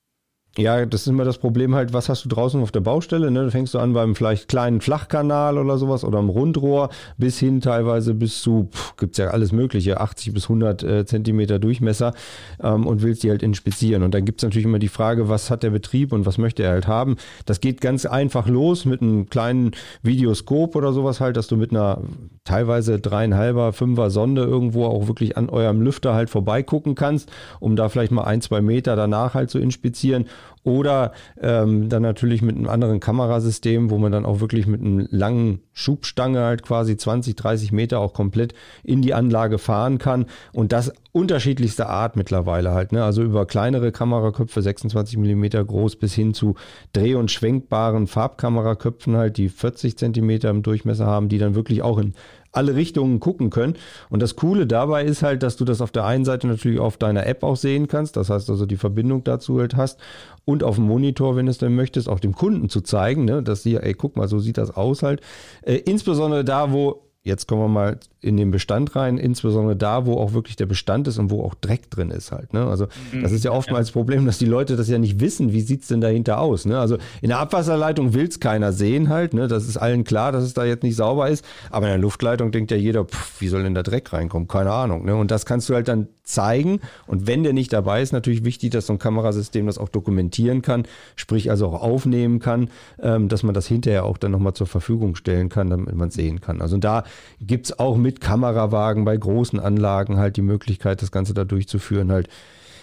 Ja, 0.55 0.85
das 0.85 1.01
ist 1.01 1.07
immer 1.07 1.23
das 1.23 1.39
Problem 1.39 1.73
halt, 1.73 1.93
was 1.93 2.09
hast 2.09 2.25
du 2.25 2.29
draußen 2.29 2.61
auf 2.61 2.71
der 2.71 2.81
Baustelle? 2.81 3.31
Ne? 3.31 3.45
Da 3.45 3.49
fängst 3.49 3.73
du 3.73 3.79
an 3.79 3.93
beim 3.93 4.13
vielleicht 4.13 4.47
kleinen 4.47 4.81
Flachkanal 4.81 5.57
oder 5.57 5.79
sowas 5.79 6.03
oder 6.03 6.19
am 6.19 6.29
Rundrohr 6.29 6.89
bis 7.17 7.39
hin 7.39 7.59
teilweise 7.59 8.13
bis 8.13 8.39
zu, 8.43 8.69
pff, 8.71 8.95
gibt's 8.97 9.17
ja 9.17 9.29
alles 9.29 9.51
mögliche, 9.51 9.99
80 9.99 10.31
bis 10.31 10.43
100 10.43 10.83
äh, 10.83 11.05
Zentimeter 11.07 11.57
Durchmesser 11.57 12.13
ähm, 12.61 12.85
und 12.85 13.01
willst 13.01 13.23
die 13.23 13.31
halt 13.31 13.41
inspizieren. 13.41 14.03
Und 14.03 14.13
dann 14.13 14.25
gibt's 14.25 14.43
natürlich 14.43 14.65
immer 14.65 14.77
die 14.77 14.89
Frage, 14.89 15.27
was 15.27 15.49
hat 15.49 15.63
der 15.63 15.71
Betrieb 15.71 16.13
und 16.13 16.27
was 16.27 16.37
möchte 16.37 16.61
er 16.61 16.69
halt 16.69 16.85
haben? 16.85 17.15
Das 17.47 17.59
geht 17.59 17.81
ganz 17.81 18.05
einfach 18.05 18.47
los 18.47 18.85
mit 18.85 19.01
einem 19.01 19.31
kleinen 19.31 19.71
Videoskop 20.03 20.75
oder 20.75 20.93
sowas 20.93 21.19
halt, 21.19 21.35
dass 21.35 21.47
du 21.47 21.57
mit 21.57 21.71
einer 21.71 21.99
teilweise 22.43 22.99
dreieinhalber, 22.99 23.73
fünfer 23.73 24.11
Sonde 24.11 24.43
irgendwo 24.43 24.85
auch 24.85 25.07
wirklich 25.07 25.35
an 25.35 25.49
eurem 25.49 25.81
Lüfter 25.81 26.13
halt 26.13 26.29
vorbeigucken 26.29 26.93
kannst, 26.93 27.31
um 27.59 27.75
da 27.75 27.89
vielleicht 27.89 28.11
mal 28.11 28.25
ein, 28.25 28.41
zwei 28.41 28.61
Meter 28.61 28.95
danach 28.95 29.33
halt 29.33 29.49
zu 29.49 29.57
inspizieren 29.57 30.25
oder 30.63 31.11
ähm, 31.41 31.89
dann 31.89 32.01
natürlich 32.01 32.41
mit 32.41 32.55
einem 32.55 32.69
anderen 32.69 32.99
Kamerasystem, 32.99 33.89
wo 33.89 33.97
man 33.97 34.11
dann 34.11 34.25
auch 34.25 34.39
wirklich 34.39 34.65
mit 34.65 34.81
einem 34.81 35.07
langen 35.11 35.59
Schubstange 35.73 36.39
halt 36.39 36.63
quasi 36.63 36.95
20, 36.95 37.35
30 37.35 37.71
Meter 37.71 37.99
auch 37.99 38.13
komplett 38.13 38.53
in 38.83 39.01
die 39.01 39.13
Anlage 39.13 39.57
fahren 39.57 39.97
kann. 39.97 40.25
Und 40.53 40.71
das 40.71 40.93
unterschiedlichste 41.11 41.87
Art 41.87 42.15
mittlerweile 42.15 42.71
halt. 42.71 42.91
Ne? 42.91 43.03
Also 43.03 43.21
über 43.23 43.45
kleinere 43.45 43.91
Kameraköpfe, 43.91 44.61
26 44.61 45.17
Millimeter 45.17 45.63
groß, 45.63 45.97
bis 45.97 46.13
hin 46.13 46.33
zu 46.33 46.55
dreh- 46.93 47.15
und 47.15 47.29
schwenkbaren 47.29 48.07
Farbkameraköpfen 48.07 49.15
halt, 49.17 49.37
die 49.37 49.49
40 49.49 49.97
Zentimeter 49.97 50.49
im 50.49 50.63
Durchmesser 50.63 51.05
haben, 51.05 51.29
die 51.29 51.37
dann 51.37 51.55
wirklich 51.55 51.81
auch 51.81 51.97
in 51.97 52.13
alle 52.53 52.75
Richtungen 52.75 53.19
gucken 53.19 53.49
können. 53.49 53.75
Und 54.09 54.21
das 54.21 54.35
Coole 54.35 54.65
dabei 54.65 55.03
ist 55.03 55.23
halt, 55.23 55.43
dass 55.43 55.57
du 55.57 55.65
das 55.65 55.81
auf 55.81 55.91
der 55.91 56.05
einen 56.05 56.23
Seite 56.23 56.47
natürlich 56.47 56.79
auf 56.79 56.97
deiner 56.97 57.25
App 57.25 57.43
auch 57.43 57.57
sehen 57.57 57.87
kannst. 57.87 58.15
Das 58.15 58.29
heißt 58.29 58.49
also, 58.49 58.65
die 58.65 58.77
Verbindung 58.77 59.23
dazu 59.23 59.59
halt 59.59 59.75
hast 59.75 59.99
und 60.45 60.63
auf 60.63 60.75
dem 60.75 60.85
Monitor, 60.85 61.35
wenn 61.35 61.47
du 61.47 61.51
es 61.51 61.57
denn 61.57 61.75
möchtest, 61.75 62.07
auch 62.07 62.19
dem 62.19 62.33
Kunden 62.33 62.69
zu 62.69 62.81
zeigen, 62.81 63.25
ne, 63.25 63.43
dass 63.43 63.63
sie, 63.63 63.75
ey, 63.75 63.93
guck 63.93 64.15
mal, 64.15 64.27
so 64.27 64.39
sieht 64.39 64.57
das 64.57 64.75
aus 64.75 65.03
halt. 65.03 65.21
Äh, 65.63 65.75
insbesondere 65.75 66.45
da, 66.45 66.71
wo 66.71 67.01
Jetzt 67.25 67.47
kommen 67.47 67.61
wir 67.61 67.69
mal 67.69 67.99
in 68.19 68.35
den 68.35 68.51
Bestand 68.51 68.97
rein, 68.97 69.17
insbesondere 69.17 69.77
da, 69.77 70.05
wo 70.05 70.17
auch 70.17 70.33
wirklich 70.33 70.57
der 70.57 70.65
Bestand 70.65 71.07
ist 71.07 71.17
und 71.19 71.29
wo 71.29 71.41
auch 71.41 71.55
Dreck 71.55 71.89
drin 71.89 72.11
ist 72.11 72.33
halt. 72.33 72.53
Ne? 72.53 72.65
Also 72.65 72.87
mhm. 73.13 73.21
das 73.21 73.31
ist 73.31 73.45
ja 73.45 73.51
oftmals 73.51 73.87
das 73.87 73.91
Problem, 73.93 74.25
dass 74.25 74.39
die 74.39 74.45
Leute 74.45 74.75
das 74.75 74.89
ja 74.89 74.97
nicht 74.97 75.21
wissen, 75.21 75.53
wie 75.53 75.61
sieht's 75.61 75.87
denn 75.87 76.01
dahinter 76.01 76.39
aus. 76.39 76.65
Ne? 76.65 76.77
Also 76.77 76.97
in 77.21 77.29
der 77.29 77.39
Abwasserleitung 77.39 78.13
will's 78.13 78.41
keiner 78.41 78.73
sehen 78.73 79.07
halt. 79.07 79.33
Ne? 79.33 79.47
Das 79.47 79.69
ist 79.69 79.77
allen 79.77 80.03
klar, 80.03 80.33
dass 80.33 80.43
es 80.43 80.53
da 80.53 80.65
jetzt 80.65 80.83
nicht 80.83 80.97
sauber 80.97 81.29
ist. 81.29 81.45
Aber 81.69 81.85
in 81.85 81.91
der 81.91 81.99
Luftleitung 81.99 82.51
denkt 82.51 82.71
ja 82.71 82.77
jeder, 82.77 83.05
pff, 83.05 83.39
wie 83.39 83.47
soll 83.47 83.63
denn 83.63 83.73
der 83.73 83.83
Dreck 83.83 84.11
reinkommen? 84.11 84.49
Keine 84.49 84.71
Ahnung. 84.71 85.05
Ne? 85.05 85.15
Und 85.15 85.31
das 85.31 85.45
kannst 85.45 85.69
du 85.69 85.75
halt 85.75 85.87
dann 85.87 86.09
zeigen. 86.23 86.79
Und 87.07 87.27
wenn 87.27 87.43
der 87.43 87.53
nicht 87.53 87.73
dabei 87.73 88.01
ist, 88.01 88.13
natürlich 88.13 88.43
wichtig, 88.43 88.71
dass 88.71 88.87
so 88.87 88.93
ein 88.93 88.99
Kamerasystem 88.99 89.65
das 89.65 89.77
auch 89.77 89.89
dokumentieren 89.89 90.61
kann, 90.61 90.83
sprich 91.15 91.49
also 91.49 91.67
auch 91.67 91.81
aufnehmen 91.81 92.39
kann, 92.39 92.69
ähm, 93.01 93.27
dass 93.27 93.43
man 93.43 93.53
das 93.53 93.67
hinterher 93.67 94.05
auch 94.05 94.17
dann 94.17 94.31
nochmal 94.31 94.53
zur 94.53 94.67
Verfügung 94.67 95.15
stellen 95.15 95.49
kann, 95.49 95.69
damit 95.69 95.95
man 95.95 96.09
sehen 96.09 96.41
kann. 96.41 96.61
Also 96.61 96.77
da 96.77 97.03
gibt 97.39 97.67
es 97.67 97.79
auch 97.79 97.97
mit 97.97 98.21
Kamerawagen 98.21 99.05
bei 99.05 99.17
großen 99.17 99.59
Anlagen 99.59 100.17
halt 100.17 100.37
die 100.37 100.41
Möglichkeit, 100.41 101.01
das 101.01 101.11
Ganze 101.11 101.33
da 101.33 101.43
durchzuführen 101.43 102.11
halt. 102.11 102.29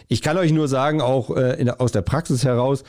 Ich 0.09 0.23
kann 0.23 0.37
euch 0.37 0.53
nur 0.53 0.69
sagen, 0.69 1.01
auch 1.01 1.37
äh, 1.37 1.61
in, 1.61 1.71
aus 1.71 1.93
der 1.93 2.03
Praxis 2.03 2.45
heraus, 2.45 2.85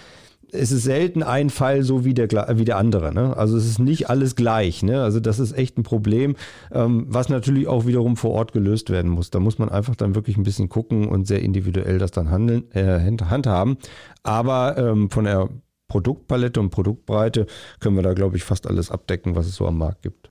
es 0.51 0.71
ist 0.71 0.83
selten 0.83 1.23
ein 1.23 1.49
Fall 1.49 1.83
so 1.83 2.03
wie 2.03 2.13
der, 2.13 2.29
wie 2.57 2.65
der 2.65 2.77
andere. 2.77 3.13
Ne? 3.13 3.35
Also 3.37 3.57
es 3.57 3.65
ist 3.65 3.79
nicht 3.79 4.09
alles 4.09 4.35
gleich. 4.35 4.83
Ne? 4.83 5.01
Also 5.01 5.19
das 5.19 5.39
ist 5.39 5.53
echt 5.57 5.77
ein 5.77 5.83
Problem, 5.83 6.35
ähm, 6.71 7.05
was 7.07 7.29
natürlich 7.29 7.67
auch 7.67 7.85
wiederum 7.85 8.17
vor 8.17 8.31
Ort 8.31 8.51
gelöst 8.51 8.89
werden 8.89 9.09
muss. 9.09 9.29
Da 9.29 9.39
muss 9.39 9.59
man 9.59 9.69
einfach 9.69 9.95
dann 9.95 10.15
wirklich 10.15 10.37
ein 10.37 10.43
bisschen 10.43 10.69
gucken 10.69 11.07
und 11.07 11.27
sehr 11.27 11.41
individuell 11.41 11.97
das 11.97 12.11
dann 12.11 12.31
handeln, 12.31 12.69
äh, 12.71 12.99
handhaben. 13.23 13.77
Aber 14.23 14.77
ähm, 14.77 15.09
von 15.09 15.25
der 15.25 15.49
Produktpalette 15.87 16.59
und 16.59 16.69
Produktbreite 16.69 17.47
können 17.79 17.95
wir 17.95 18.03
da, 18.03 18.13
glaube 18.13 18.37
ich, 18.37 18.43
fast 18.43 18.67
alles 18.67 18.91
abdecken, 18.91 19.35
was 19.35 19.47
es 19.47 19.55
so 19.55 19.67
am 19.67 19.77
Markt 19.77 20.03
gibt. 20.03 20.30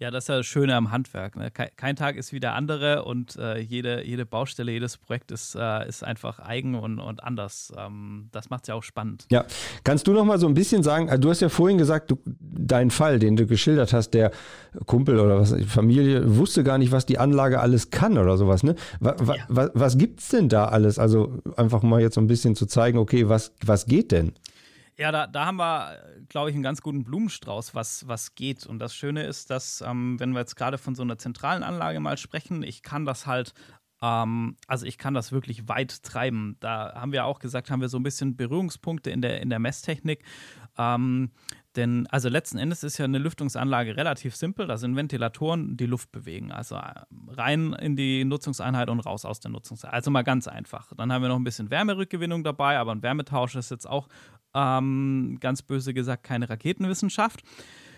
Ja, 0.00 0.10
das 0.10 0.24
ist 0.24 0.28
ja 0.28 0.36
das 0.38 0.46
Schöne 0.46 0.74
am 0.74 0.90
Handwerk. 0.90 1.36
Ne? 1.36 1.50
Kein, 1.50 1.68
kein, 1.76 1.94
Tag 1.94 2.16
ist 2.16 2.32
wie 2.32 2.40
der 2.40 2.54
andere 2.54 3.04
und 3.04 3.36
äh, 3.36 3.58
jede, 3.58 4.02
jede 4.02 4.24
Baustelle, 4.24 4.72
jedes 4.72 4.96
Projekt 4.96 5.30
ist, 5.30 5.54
äh, 5.54 5.86
ist 5.86 6.02
einfach 6.02 6.38
eigen 6.38 6.74
und, 6.74 6.98
und 6.98 7.22
anders. 7.22 7.70
Ähm, 7.76 8.30
das 8.32 8.48
macht 8.48 8.62
es 8.62 8.68
ja 8.68 8.76
auch 8.76 8.82
spannend. 8.82 9.26
Ja, 9.30 9.44
kannst 9.84 10.06
du 10.06 10.14
noch 10.14 10.24
mal 10.24 10.38
so 10.38 10.46
ein 10.46 10.54
bisschen 10.54 10.82
sagen, 10.82 11.10
also 11.10 11.20
du 11.20 11.28
hast 11.28 11.40
ja 11.40 11.50
vorhin 11.50 11.76
gesagt, 11.76 12.10
du, 12.10 12.18
dein 12.40 12.90
Fall, 12.90 13.18
den 13.18 13.36
du 13.36 13.46
geschildert 13.46 13.92
hast, 13.92 14.12
der 14.12 14.30
Kumpel 14.86 15.20
oder 15.20 15.38
was, 15.38 15.54
Familie 15.66 16.34
wusste 16.34 16.64
gar 16.64 16.78
nicht, 16.78 16.92
was 16.92 17.04
die 17.04 17.18
Anlage 17.18 17.60
alles 17.60 17.90
kann 17.90 18.16
oder 18.16 18.38
sowas. 18.38 18.62
Ne? 18.62 18.76
Wa, 19.00 19.16
wa, 19.18 19.36
ja. 19.36 19.44
was, 19.48 19.70
was 19.74 19.98
gibt's 19.98 20.30
denn 20.30 20.48
da 20.48 20.64
alles? 20.64 20.98
Also 20.98 21.42
einfach 21.58 21.82
mal 21.82 22.00
jetzt 22.00 22.14
so 22.14 22.22
ein 22.22 22.26
bisschen 22.26 22.56
zu 22.56 22.64
zeigen, 22.64 22.96
okay, 22.96 23.28
was, 23.28 23.52
was 23.62 23.84
geht 23.84 24.12
denn? 24.12 24.32
Ja, 25.00 25.10
da, 25.10 25.26
da 25.26 25.46
haben 25.46 25.56
wir, 25.56 25.96
glaube 26.28 26.50
ich, 26.50 26.54
einen 26.54 26.62
ganz 26.62 26.82
guten 26.82 27.04
Blumenstrauß, 27.04 27.74
was, 27.74 28.06
was 28.06 28.34
geht. 28.34 28.66
Und 28.66 28.80
das 28.80 28.94
Schöne 28.94 29.22
ist, 29.22 29.48
dass, 29.48 29.80
ähm, 29.80 30.20
wenn 30.20 30.32
wir 30.32 30.40
jetzt 30.40 30.56
gerade 30.56 30.76
von 30.76 30.94
so 30.94 31.00
einer 31.02 31.16
zentralen 31.16 31.62
Anlage 31.62 32.00
mal 32.00 32.18
sprechen, 32.18 32.62
ich 32.62 32.82
kann 32.82 33.06
das 33.06 33.26
halt 33.26 33.54
ähm, 34.02 34.56
also 34.66 34.86
ich 34.86 34.98
kann 34.98 35.14
das 35.14 35.32
wirklich 35.32 35.68
weit 35.68 36.02
treiben. 36.02 36.56
Da 36.60 36.94
haben 36.94 37.12
wir 37.12 37.24
auch 37.24 37.38
gesagt, 37.38 37.70
haben 37.70 37.80
wir 37.80 37.88
so 37.88 37.98
ein 37.98 38.02
bisschen 38.02 38.36
Berührungspunkte 38.36 39.10
in 39.10 39.22
der, 39.22 39.40
in 39.40 39.50
der 39.50 39.58
Messtechnik. 39.58 40.22
Ähm, 40.78 41.30
denn 41.76 42.06
also 42.08 42.28
letzten 42.28 42.58
Endes 42.58 42.82
ist 42.82 42.98
ja 42.98 43.04
eine 43.04 43.18
Lüftungsanlage 43.18 43.96
relativ 43.96 44.34
simpel. 44.34 44.66
Da 44.66 44.76
sind 44.76 44.96
Ventilatoren, 44.96 45.76
die 45.76 45.86
Luft 45.86 46.10
bewegen. 46.12 46.50
Also 46.50 46.76
äh, 46.76 46.94
rein 47.28 47.74
in 47.74 47.94
die 47.94 48.24
Nutzungseinheit 48.24 48.88
und 48.88 49.00
raus 49.00 49.24
aus 49.24 49.40
der 49.40 49.50
Nutzungseinheit. 49.50 49.94
Also 49.94 50.10
mal 50.10 50.22
ganz 50.22 50.48
einfach. 50.48 50.92
Dann 50.96 51.12
haben 51.12 51.22
wir 51.22 51.28
noch 51.28 51.38
ein 51.38 51.44
bisschen 51.44 51.70
Wärmerückgewinnung 51.70 52.42
dabei, 52.42 52.78
aber 52.78 52.92
ein 52.92 53.02
Wärmetausch 53.02 53.54
ist 53.54 53.70
jetzt 53.70 53.88
auch 53.88 54.08
ähm, 54.54 55.38
ganz 55.40 55.62
böse 55.62 55.94
gesagt 55.94 56.24
keine 56.24 56.48
Raketenwissenschaft. 56.48 57.42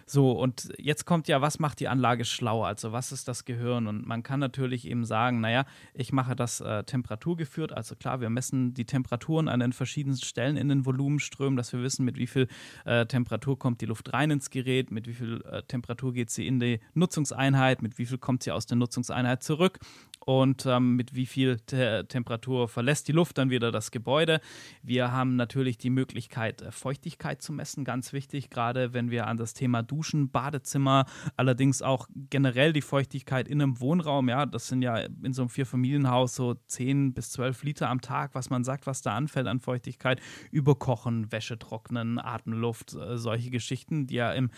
So, 0.06 0.32
und 0.32 0.72
jetzt 0.78 1.04
kommt 1.04 1.28
ja, 1.28 1.40
was 1.40 1.58
macht 1.58 1.80
die 1.80 1.88
Anlage 1.88 2.24
schlau? 2.24 2.64
Also, 2.64 2.92
was 2.92 3.12
ist 3.12 3.28
das 3.28 3.44
Gehirn? 3.44 3.86
Und 3.86 4.06
man 4.06 4.22
kann 4.22 4.40
natürlich 4.40 4.86
eben 4.86 5.04
sagen, 5.04 5.40
naja, 5.40 5.64
ich 5.94 6.12
mache 6.12 6.36
das 6.36 6.60
äh, 6.60 6.84
temperaturgeführt. 6.84 7.72
Also 7.72 7.94
klar, 7.94 8.20
wir 8.20 8.30
messen 8.30 8.74
die 8.74 8.84
Temperaturen 8.84 9.48
an 9.48 9.60
den 9.60 9.72
verschiedensten 9.72 10.26
Stellen 10.26 10.56
in 10.56 10.68
den 10.68 10.84
Volumenströmen, 10.86 11.56
dass 11.56 11.72
wir 11.72 11.82
wissen, 11.82 12.04
mit 12.04 12.18
wie 12.18 12.26
viel 12.26 12.48
äh, 12.84 13.06
Temperatur 13.06 13.58
kommt 13.58 13.80
die 13.80 13.86
Luft 13.86 14.12
rein 14.12 14.30
ins 14.30 14.50
Gerät, 14.50 14.90
mit 14.90 15.06
wie 15.06 15.14
viel 15.14 15.42
äh, 15.50 15.62
Temperatur 15.62 16.12
geht 16.12 16.30
sie 16.30 16.46
in 16.46 16.60
die 16.60 16.80
Nutzungseinheit, 16.94 17.82
mit 17.82 17.98
wie 17.98 18.06
viel 18.06 18.18
kommt 18.18 18.42
sie 18.42 18.50
aus 18.50 18.66
der 18.66 18.76
Nutzungseinheit 18.76 19.42
zurück. 19.42 19.78
Und 20.24 20.66
ähm, 20.66 20.96
mit 20.96 21.14
wie 21.14 21.26
viel 21.26 21.58
Te 21.58 22.06
Temperatur 22.08 22.68
verlässt 22.68 23.08
die 23.08 23.12
Luft 23.12 23.38
dann 23.38 23.50
wieder 23.50 23.72
das 23.72 23.90
Gebäude. 23.90 24.40
Wir 24.82 25.12
haben 25.12 25.36
natürlich 25.36 25.78
die 25.78 25.90
Möglichkeit, 25.90 26.62
äh, 26.62 26.70
Feuchtigkeit 26.70 27.42
zu 27.42 27.52
messen, 27.52 27.84
ganz 27.84 28.12
wichtig, 28.12 28.50
gerade 28.50 28.92
wenn 28.92 29.10
wir 29.10 29.26
an 29.26 29.36
das 29.36 29.54
Thema 29.54 29.82
Duschen, 29.82 30.30
Badezimmer, 30.30 31.06
allerdings 31.36 31.82
auch 31.82 32.08
generell 32.30 32.72
die 32.72 32.82
Feuchtigkeit 32.82 33.48
in 33.48 33.60
einem 33.60 33.80
Wohnraum, 33.80 34.28
ja, 34.28 34.46
das 34.46 34.68
sind 34.68 34.82
ja 34.82 34.96
in 34.96 35.32
so 35.32 35.42
einem 35.42 35.48
Vierfamilienhaus 35.48 36.34
so 36.34 36.54
10 36.54 37.14
bis 37.14 37.30
12 37.30 37.62
Liter 37.64 37.88
am 37.88 38.00
Tag, 38.00 38.34
was 38.34 38.50
man 38.50 38.64
sagt, 38.64 38.86
was 38.86 39.02
da 39.02 39.16
anfällt 39.16 39.46
an 39.46 39.60
Feuchtigkeit, 39.60 40.20
überkochen, 40.50 41.30
Wäsche 41.32 41.58
trocknen, 41.58 42.18
Atemluft, 42.18 42.94
äh, 42.94 43.16
solche 43.16 43.50
Geschichten, 43.50 44.06
die 44.06 44.14
ja 44.14 44.32
im 44.32 44.50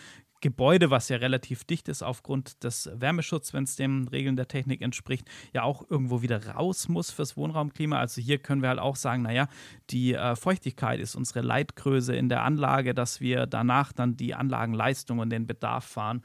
Gebäude, 0.45 0.91
was 0.91 1.09
ja 1.09 1.17
relativ 1.17 1.65
dicht 1.65 1.89
ist 1.89 2.03
aufgrund 2.03 2.65
des 2.65 2.91
Wärmeschutzes, 2.95 3.55
wenn 3.55 3.65
es 3.65 3.77
den 3.77 4.07
Regeln 4.09 4.37
der 4.37 4.47
Technik 4.47 4.83
entspricht, 4.83 5.27
ja 5.55 5.63
auch 5.63 5.89
irgendwo 5.89 6.21
wieder 6.21 6.49
raus 6.49 6.87
muss 6.91 7.11
fürs 7.11 7.39
Wohnraumklima. 7.39 7.99
Also 7.99 8.21
hier 8.21 8.37
können 8.37 8.61
wir 8.61 8.69
halt 8.69 8.79
auch 8.79 8.97
sagen, 8.97 9.23
naja, 9.23 9.49
die 9.89 10.13
äh, 10.13 10.37
Feuchtigkeit 10.37 11.01
ist 11.01 11.15
unsere 11.15 11.41
Leitgröße 11.41 12.15
in 12.15 12.29
der 12.29 12.43
Anlage, 12.43 12.93
dass 12.93 13.23
wir 13.23 13.47
danach 13.47 13.95
dann 13.95 14.19
die 14.19 14.35
Anlagenleistung 14.35 15.19
und 15.19 15.31
den 15.31 15.47
Bedarf 15.47 15.87
fahren. 15.87 16.21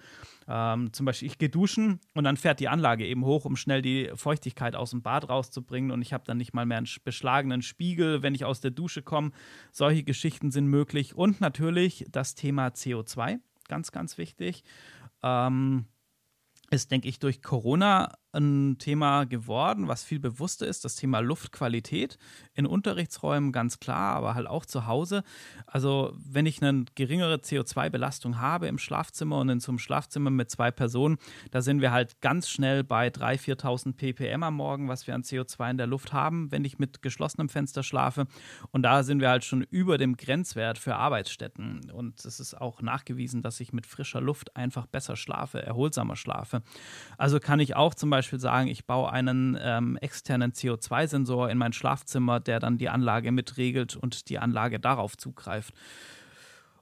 Ähm, 0.50 0.92
zum 0.92 1.06
Beispiel, 1.06 1.30
ich 1.30 1.38
gehe 1.38 1.48
duschen 1.48 2.02
und 2.14 2.26
dann 2.26 2.36
fährt 2.36 2.60
die 2.60 2.68
Anlage 2.68 3.08
eben 3.08 3.24
hoch, 3.24 3.46
um 3.46 3.56
schnell 3.56 3.82
die 3.82 4.12
Feuchtigkeit 4.16 4.76
aus 4.76 4.90
dem 4.90 5.02
Bad 5.02 5.30
rauszubringen 5.30 5.92
und 5.92 6.02
ich 6.02 6.12
habe 6.12 6.26
dann 6.28 6.36
nicht 6.36 6.54
mal 6.54 6.66
mehr 6.66 6.80
einen 6.80 6.90
beschlagenen 7.06 7.62
Spiegel, 7.62 8.22
wenn 8.22 8.36
ich 8.36 8.44
aus 8.44 8.60
der 8.60 8.72
Dusche 8.72 9.02
komme. 9.02 9.32
Solche 9.72 10.04
Geschichten 10.04 10.52
sind 10.52 10.68
möglich 10.68 11.16
und 11.16 11.40
natürlich 11.40 12.06
das 12.12 12.36
Thema 12.36 12.68
CO2 12.68 13.40
ganz, 13.70 13.94
ganz 13.94 14.18
wichtig. 14.18 14.64
Ähm, 15.24 15.86
ist, 16.72 16.92
denke 16.92 17.08
ich, 17.08 17.20
durch 17.20 17.42
Corona 17.42 18.18
ein 18.32 18.78
Thema 18.78 19.26
geworden, 19.26 19.88
was 19.88 20.04
viel 20.04 20.20
bewusster 20.20 20.68
ist, 20.68 20.86
das 20.86 20.96
Thema 20.96 21.20
Luftqualität 21.20 22.18
in 22.54 22.66
Unterrichtsräumen 22.66 23.52
ganz 23.52 23.80
klar, 23.80 24.16
aber 24.16 24.36
halt 24.36 24.48
auch 24.48 24.66
zu 24.66 24.86
Hause. 24.86 25.24
Also 25.66 26.14
wenn 26.16 26.46
ich 26.46 26.62
eine 26.62 26.86
geringere 26.96 27.36
CO2-Belastung 27.36 28.40
habe 28.40 28.68
im 28.68 28.78
Schlafzimmer 28.78 29.40
und 29.40 29.50
in 29.50 29.60
so 29.60 29.72
einem 29.72 29.80
Schlafzimmer 29.80 30.30
mit 30.30 30.52
zwei 30.52 30.70
Personen, 30.70 31.18
da 31.50 31.62
sind 31.62 31.82
wir 31.82 31.92
halt 31.92 32.22
ganz 32.22 32.50
schnell 32.50 32.84
bei 32.84 33.08
3.000, 33.08 33.60
4.000 33.60 33.94
ppm 33.96 34.44
am 34.44 34.56
Morgen, 34.56 34.90
was 34.90 35.08
wir 35.08 35.16
an 35.16 35.24
CO2 35.24 35.72
in 35.72 35.78
der 35.78 35.88
Luft 35.88 36.14
haben, 36.14 36.52
wenn 36.52 36.66
ich 36.66 36.78
mit 36.78 37.02
geschlossenem 37.02 37.50
Fenster 37.50 37.82
schlafe. 37.82 38.28
Und 38.72 38.84
da 38.84 39.04
sind 39.04 39.22
wir 39.22 39.30
halt 39.30 39.44
schon 39.44 39.64
über 39.64 39.98
dem 39.98 40.18
Grenzwert 40.18 40.78
für 40.78 40.96
Arbeitsstätten. 40.96 41.90
Und 41.92 42.24
es 42.24 42.40
ist 42.40 42.54
auch 42.54 42.82
nachgewiesen, 42.82 43.42
dass 43.42 43.60
ich 43.60 43.74
mit 43.74 43.88
frischer 43.88 44.22
Luft 44.22 44.56
einfach 44.56 44.86
besser 44.86 45.16
schlafe, 45.16 45.64
erholsamer 45.64 46.16
schlafe. 46.16 46.62
Also 47.18 47.40
kann 47.40 47.60
ich 47.60 47.76
auch 47.76 47.96
zum 47.96 48.12
Beispiel 48.12 48.19
Beispiel 48.20 48.40
sagen, 48.40 48.68
ich 48.68 48.86
baue 48.86 49.12
einen 49.12 49.58
ähm, 49.62 49.98
externen 49.98 50.52
CO2-Sensor 50.52 51.50
in 51.50 51.58
mein 51.58 51.74
Schlafzimmer, 51.74 52.40
der 52.40 52.60
dann 52.60 52.78
die 52.78 52.90
Anlage 52.90 53.32
mitregelt 53.32 53.96
und 53.96 54.30
die 54.30 54.40
Anlage 54.40 54.80
darauf 54.80 55.18
zugreift. 55.18 55.74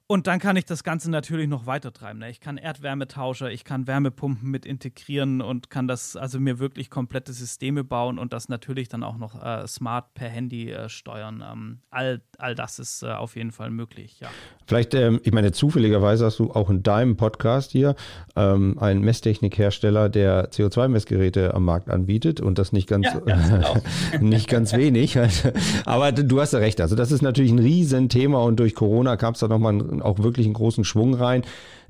Und 0.10 0.26
dann 0.26 0.40
kann 0.40 0.56
ich 0.56 0.64
das 0.64 0.86
Ganze 0.86 1.12
natürlich 1.12 1.50
noch 1.50 1.66
weiter 1.66 1.92
treiben. 1.92 2.20
Ne? 2.20 2.30
Ich 2.30 2.40
kann 2.40 2.56
Erdwärmetauscher, 2.56 3.52
ich 3.52 3.66
kann 3.66 3.88
Wärmepumpen 3.88 4.50
mit 4.50 4.66
integrieren 4.66 5.42
und 5.42 5.70
kann 5.70 5.86
das 5.90 6.16
also 6.16 6.40
mir 6.40 6.60
wirklich 6.60 6.90
komplette 6.90 7.34
Systeme 7.34 7.84
bauen 7.84 8.18
und 8.18 8.32
das 8.32 8.48
natürlich 8.48 8.88
dann 8.88 9.04
auch 9.04 9.18
noch 9.18 9.44
äh, 9.44 9.68
smart 9.68 10.14
per 10.14 10.30
Handy 10.30 10.72
äh, 10.72 10.88
steuern. 10.88 11.44
Ähm, 11.46 11.80
all, 11.90 12.22
all 12.38 12.56
das 12.56 12.80
ist 12.80 13.04
äh, 13.04 13.08
auf 13.08 13.36
jeden 13.36 13.52
Fall 13.52 13.70
möglich, 13.70 14.22
ja. 14.22 14.30
Vielleicht, 14.66 14.94
ähm, 14.94 15.20
ich 15.24 15.34
meine, 15.34 15.52
zufälligerweise 15.52 16.26
hast 16.26 16.40
du 16.40 16.52
auch 16.52 16.70
in 16.70 16.84
deinem 16.84 17.18
Podcast 17.18 17.72
hier 17.72 17.96
ähm, 18.38 18.80
einen 18.80 19.02
Messtechnikhersteller, 19.02 20.08
der 20.08 20.52
CO2-Messgeräte 20.52 21.54
am 21.54 21.66
Markt 21.66 21.90
anbietet 21.90 22.40
und 22.40 22.60
das 22.60 22.72
nicht 22.72 22.88
ganz, 22.88 23.08
ja, 23.08 23.20
genau. 23.20 23.78
nicht 24.22 24.48
ganz 24.48 24.72
wenig. 24.72 25.20
Aber 25.86 26.14
du 26.14 26.40
hast 26.40 26.54
ja 26.54 26.60
recht. 26.60 26.80
Also 26.80 26.96
das 26.96 27.12
ist 27.12 27.22
natürlich 27.22 27.52
ein 27.52 27.60
Riesenthema 27.60 28.40
und 28.40 28.58
durch 28.58 28.74
Corona 28.74 29.18
kam 29.18 29.34
es 29.34 29.42
da 29.42 29.50
nochmal 29.50 29.74
ein 29.74 29.97
auch 30.02 30.20
wirklich 30.20 30.46
einen 30.46 30.54
großen 30.54 30.84
Schwung 30.84 31.14
rein. 31.14 31.44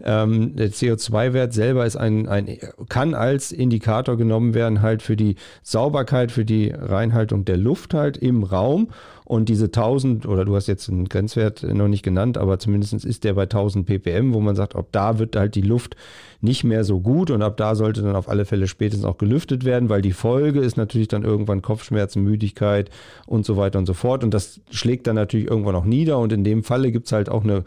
Ähm, 0.04 0.56
der 0.56 0.72
CO2-Wert 0.72 1.54
selber 1.54 1.86
ist 1.86 1.96
ein, 1.96 2.28
ein, 2.28 2.58
kann 2.90 3.14
als 3.14 3.52
Indikator 3.52 4.18
genommen 4.18 4.54
werden, 4.54 4.82
halt 4.82 5.02
für 5.02 5.16
die 5.16 5.36
Sauberkeit, 5.64 6.32
für 6.32 6.46
die 6.46 6.70
Reinhaltung 6.70 7.46
der 7.46 7.58
Luft 7.58 7.94
halt 7.94 8.18
im 8.18 8.44
Raum. 8.44 8.90
Und 9.28 9.50
diese 9.50 9.66
1000, 9.66 10.26
oder 10.26 10.46
du 10.46 10.56
hast 10.56 10.68
jetzt 10.68 10.88
einen 10.88 11.10
Grenzwert 11.10 11.62
noch 11.62 11.90
nicht 11.90 12.02
genannt, 12.02 12.38
aber 12.38 12.60
zumindest 12.60 12.94
ist 13.04 13.26
der 13.26 13.34
bei 13.34 13.42
1000 13.42 13.86
ppm, 13.86 14.34
wo 14.34 14.40
man 14.40 14.56
sagt, 14.56 14.74
ob 14.74 14.94
da 14.94 15.20
wird 15.20 15.36
halt 15.36 15.56
die 15.56 15.62
Luft 15.62 15.98
nicht 16.40 16.64
mehr 16.64 16.86
so 16.86 17.02
gut 17.02 17.30
und 17.30 17.42
ab 17.42 17.58
da 17.58 17.76
sollte 17.76 18.02
dann 18.02 18.16
auf 18.16 18.30
alle 18.30 18.46
Fälle 18.46 18.68
spätestens 18.68 19.06
auch 19.06 19.18
gelüftet 19.18 19.66
werden, 19.66 19.90
weil 19.90 20.02
die 20.02 20.14
Folge 20.14 20.62
ist 20.62 20.78
natürlich 20.78 21.10
dann 21.10 21.24
irgendwann 21.24 21.62
Kopfschmerzen, 21.62 22.24
Müdigkeit 22.24 22.90
und 23.26 23.46
so 23.46 23.58
weiter 23.58 23.80
und 23.80 23.86
so 23.86 23.94
fort. 23.94 24.24
Und 24.24 24.34
das 24.34 24.62
schlägt 24.70 25.08
dann 25.08 25.16
natürlich 25.16 25.48
irgendwann 25.48 25.76
auch 25.76 25.84
nieder. 25.84 26.20
Und 26.20 26.32
in 26.32 26.46
dem 26.46 26.64
Falle 26.64 26.94
gibt 26.94 27.08
es 27.08 27.12
halt 27.12 27.28
auch 27.28 27.44
eine 27.44 27.66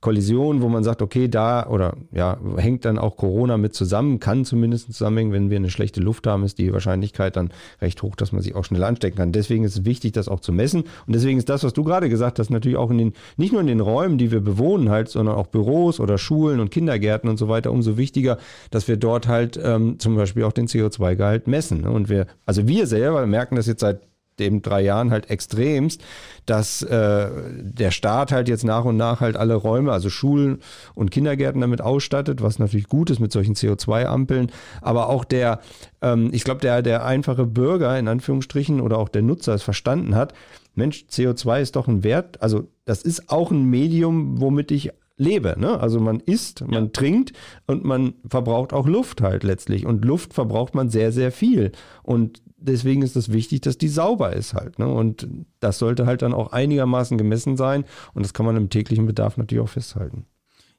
Kollision, 0.00 0.62
wo 0.62 0.68
man 0.68 0.82
sagt, 0.82 1.02
okay, 1.02 1.28
da 1.28 1.66
oder 1.66 1.96
ja, 2.10 2.38
hängt 2.56 2.86
dann 2.86 2.98
auch 2.98 3.16
Corona 3.16 3.58
mit 3.58 3.74
zusammen, 3.74 4.18
kann 4.18 4.46
zumindest 4.46 4.92
zusammenhängen, 4.92 5.32
wenn 5.32 5.50
wir 5.50 5.58
eine 5.58 5.68
schlechte 5.68 6.00
Luft 6.00 6.26
haben, 6.26 6.42
ist 6.42 6.58
die 6.58 6.72
Wahrscheinlichkeit 6.72 7.36
dann 7.36 7.50
recht 7.82 8.02
hoch, 8.02 8.16
dass 8.16 8.32
man 8.32 8.40
sich 8.40 8.54
auch 8.54 8.64
schnell 8.64 8.82
anstecken 8.84 9.18
kann. 9.18 9.32
Deswegen 9.32 9.64
ist 9.64 9.76
es 9.76 9.84
wichtig, 9.84 10.12
das 10.12 10.28
auch 10.28 10.40
zu 10.40 10.52
messen. 10.52 10.84
Und 11.06 11.14
deswegen 11.14 11.38
ist 11.38 11.48
das, 11.48 11.64
was 11.64 11.72
du 11.72 11.84
gerade 11.84 12.08
gesagt 12.08 12.38
hast, 12.38 12.50
natürlich 12.50 12.78
auch 12.78 12.90
in 12.90 12.98
den, 12.98 13.12
nicht 13.36 13.52
nur 13.52 13.60
in 13.60 13.66
den 13.66 13.80
Räumen, 13.80 14.18
die 14.18 14.30
wir 14.30 14.40
bewohnen 14.40 14.90
halt, 14.90 15.08
sondern 15.08 15.34
auch 15.34 15.46
Büros 15.46 16.00
oder 16.00 16.18
Schulen 16.18 16.60
und 16.60 16.70
Kindergärten 16.70 17.28
und 17.28 17.36
so 17.36 17.48
weiter, 17.48 17.72
umso 17.72 17.96
wichtiger, 17.96 18.38
dass 18.70 18.88
wir 18.88 18.96
dort 18.96 19.28
halt 19.28 19.58
ähm, 19.62 19.98
zum 19.98 20.16
Beispiel 20.16 20.44
auch 20.44 20.52
den 20.52 20.66
CO2-Gehalt 20.66 21.46
messen. 21.46 21.84
Und 21.84 22.08
wir, 22.08 22.26
also 22.46 22.66
wir 22.66 22.86
selber 22.86 23.26
merken 23.26 23.56
das 23.56 23.66
jetzt 23.66 23.80
seit 23.80 24.00
eben 24.40 24.62
drei 24.62 24.80
Jahren 24.80 25.10
halt 25.10 25.30
extremst, 25.30 26.02
dass 26.46 26.82
äh, 26.82 27.28
der 27.60 27.90
Staat 27.90 28.32
halt 28.32 28.48
jetzt 28.48 28.64
nach 28.64 28.84
und 28.84 28.96
nach 28.96 29.20
halt 29.20 29.36
alle 29.36 29.54
Räume, 29.54 29.92
also 29.92 30.10
Schulen 30.10 30.60
und 30.94 31.10
Kindergärten 31.10 31.60
damit 31.60 31.80
ausstattet, 31.80 32.42
was 32.42 32.58
natürlich 32.58 32.88
gut 32.88 33.10
ist 33.10 33.20
mit 33.20 33.32
solchen 33.32 33.54
CO2-Ampeln, 33.54 34.50
aber 34.80 35.08
auch 35.08 35.24
der, 35.24 35.60
ähm, 36.02 36.30
ich 36.32 36.44
glaube, 36.44 36.60
der, 36.60 36.82
der 36.82 37.04
einfache 37.04 37.46
Bürger 37.46 37.98
in 37.98 38.08
Anführungsstrichen 38.08 38.80
oder 38.80 38.98
auch 38.98 39.08
der 39.08 39.22
Nutzer 39.22 39.54
es 39.54 39.62
verstanden 39.62 40.14
hat, 40.14 40.32
Mensch, 40.74 41.06
CO2 41.10 41.60
ist 41.60 41.76
doch 41.76 41.88
ein 41.88 42.04
Wert, 42.04 42.42
also 42.42 42.68
das 42.84 43.02
ist 43.02 43.30
auch 43.30 43.50
ein 43.50 43.64
Medium, 43.64 44.40
womit 44.40 44.70
ich 44.70 44.90
lebe. 45.20 45.54
Ne? 45.58 45.78
Also 45.78 46.00
man 46.00 46.20
isst, 46.20 46.66
man 46.66 46.84
ja. 46.84 46.90
trinkt 46.90 47.32
und 47.66 47.84
man 47.84 48.14
verbraucht 48.26 48.72
auch 48.72 48.86
Luft 48.86 49.20
halt 49.20 49.44
letztlich. 49.44 49.86
Und 49.86 50.04
Luft 50.04 50.32
verbraucht 50.32 50.74
man 50.74 50.88
sehr, 50.88 51.12
sehr 51.12 51.30
viel. 51.30 51.72
Und 52.02 52.42
deswegen 52.56 53.02
ist 53.02 53.16
es 53.16 53.30
wichtig, 53.30 53.60
dass 53.60 53.78
die 53.78 53.88
sauber 53.88 54.32
ist 54.32 54.54
halt. 54.54 54.78
Ne? 54.78 54.88
Und 54.88 55.28
das 55.60 55.78
sollte 55.78 56.06
halt 56.06 56.22
dann 56.22 56.32
auch 56.32 56.52
einigermaßen 56.52 57.18
gemessen 57.18 57.56
sein. 57.56 57.84
Und 58.14 58.24
das 58.24 58.32
kann 58.32 58.46
man 58.46 58.56
im 58.56 58.70
täglichen 58.70 59.06
Bedarf 59.06 59.36
natürlich 59.36 59.62
auch 59.62 59.68
festhalten. 59.68 60.26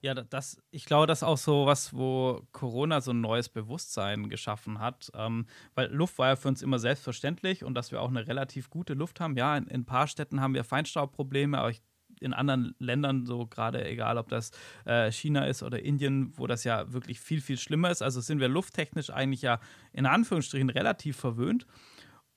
Ja, 0.02 0.16
das, 0.16 0.58
ich 0.72 0.86
glaube, 0.86 1.06
das 1.06 1.20
ist 1.20 1.24
auch 1.24 1.38
so 1.38 1.68
was, 1.68 1.94
wo 1.94 2.42
Corona 2.52 3.02
so 3.02 3.12
ein 3.12 3.22
neues 3.22 3.50
Bewusstsein 3.50 4.30
geschaffen 4.30 4.80
hat. 4.80 5.12
Ähm, 5.14 5.46
weil 5.76 5.92
Luft 5.92 6.18
war 6.18 6.30
ja 6.30 6.36
für 6.36 6.48
uns 6.48 6.64
immer 6.64 6.80
selbstverständlich 6.80 7.64
und 7.64 7.76
dass 7.76 7.92
wir 7.92 8.02
auch 8.02 8.10
eine 8.10 8.28
relativ 8.28 8.72
gute 8.72 8.96
Luft 8.96 9.20
haben. 9.20 9.38
Ja, 9.38 9.56
in, 9.56 9.68
in 9.68 9.82
ein 9.82 9.86
paar 9.86 10.08
Städten 10.08 10.42
haben 10.42 10.56
wir 10.56 10.64
Feinstaubprobleme, 10.64 11.60
aber 11.60 11.70
ich 11.70 11.82
in 12.20 12.34
anderen 12.34 12.76
Ländern, 12.78 13.26
so 13.26 13.48
gerade 13.48 13.86
egal, 13.88 14.18
ob 14.18 14.30
das 14.30 14.52
äh, 14.86 15.12
China 15.12 15.46
ist 15.46 15.64
oder 15.64 15.82
Indien, 15.82 16.32
wo 16.38 16.48
das 16.48 16.64
ja 16.64 16.92
wirklich 16.94 17.20
viel, 17.20 17.42
viel 17.42 17.58
schlimmer 17.58 17.90
ist. 17.90 18.02
Also 18.02 18.22
sind 18.22 18.40
wir 18.40 18.48
lufttechnisch 18.48 19.10
eigentlich 19.10 19.42
ja 19.42 19.60
in 19.92 20.06
Anführungsstrichen 20.06 20.70
relativ 20.70 21.18
verwöhnt. 21.18 21.66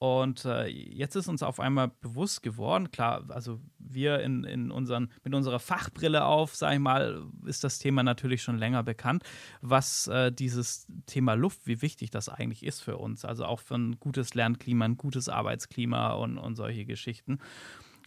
Und 0.05 0.45
äh, 0.45 0.67
jetzt 0.67 1.17
ist 1.17 1.29
uns 1.29 1.43
auf 1.43 1.59
einmal 1.59 1.89
bewusst 1.89 2.43
geworden, 2.43 2.91
klar, 2.91 3.25
also 3.31 3.63
wir 3.79 4.21
in, 4.21 4.45
in 4.45 4.71
unseren, 4.71 5.11
mit 5.23 5.35
unserer 5.35 5.59
Fachbrille 5.59 6.27
auf, 6.27 6.55
sag 6.55 6.75
ich 6.75 6.79
mal, 6.79 7.25
ist 7.47 7.65
das 7.65 7.79
Thema 7.79 8.03
natürlich 8.03 8.43
schon 8.43 8.59
länger 8.59 8.83
bekannt, 8.83 9.23
was 9.63 10.07
äh, 10.09 10.31
dieses 10.31 10.87
Thema 11.07 11.33
Luft, 11.33 11.67
wie 11.67 11.81
wichtig 11.81 12.11
das 12.11 12.29
eigentlich 12.29 12.67
ist 12.67 12.83
für 12.83 12.99
uns. 12.99 13.25
Also 13.25 13.47
auch 13.47 13.61
für 13.61 13.77
ein 13.77 13.99
gutes 13.99 14.35
Lernklima, 14.35 14.85
ein 14.85 14.99
gutes 14.99 15.31
Arbeitsklima 15.31 16.13
und, 16.13 16.37
und 16.37 16.57
solche 16.57 16.85
Geschichten. 16.85 17.39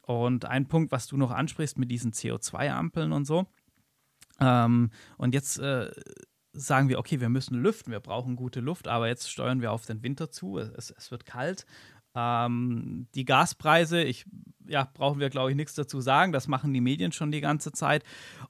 Und 0.03 0.45
ein 0.45 0.67
Punkt, 0.67 0.91
was 0.91 1.07
du 1.07 1.17
noch 1.17 1.31
ansprichst 1.31 1.79
mit 1.79 1.89
diesen 1.89 2.11
CO2-Ampeln 2.11 3.11
und 3.11 3.25
so. 3.25 3.47
Ähm, 4.39 4.91
und 5.17 5.33
jetzt 5.33 5.57
äh, 5.57 5.89
sagen 6.57 6.89
wir, 6.89 6.99
okay, 6.99 7.21
wir 7.21 7.29
müssen 7.29 7.55
lüften, 7.61 7.91
wir 7.91 7.99
brauchen 7.99 8.35
gute 8.35 8.59
Luft, 8.59 8.87
aber 8.87 9.07
jetzt 9.07 9.31
steuern 9.31 9.61
wir 9.61 9.71
auf 9.71 9.85
den 9.85 10.03
Winter 10.03 10.29
zu, 10.29 10.57
es, 10.57 10.91
es 10.91 11.11
wird 11.11 11.25
kalt 11.25 11.65
ähm, 12.17 13.07
die 13.13 13.25
Gaspreise, 13.25 14.01
ich, 14.01 14.25
ja, 14.67 14.89
brauchen 14.91 15.19
wir, 15.19 15.29
glaube 15.29 15.51
ich, 15.51 15.55
nichts 15.55 15.75
dazu 15.75 16.01
sagen. 16.01 16.31
Das 16.31 16.47
machen 16.47 16.73
die 16.73 16.81
Medien 16.81 17.11
schon 17.11 17.31
die 17.31 17.41
ganze 17.41 17.71
Zeit. 17.71 18.03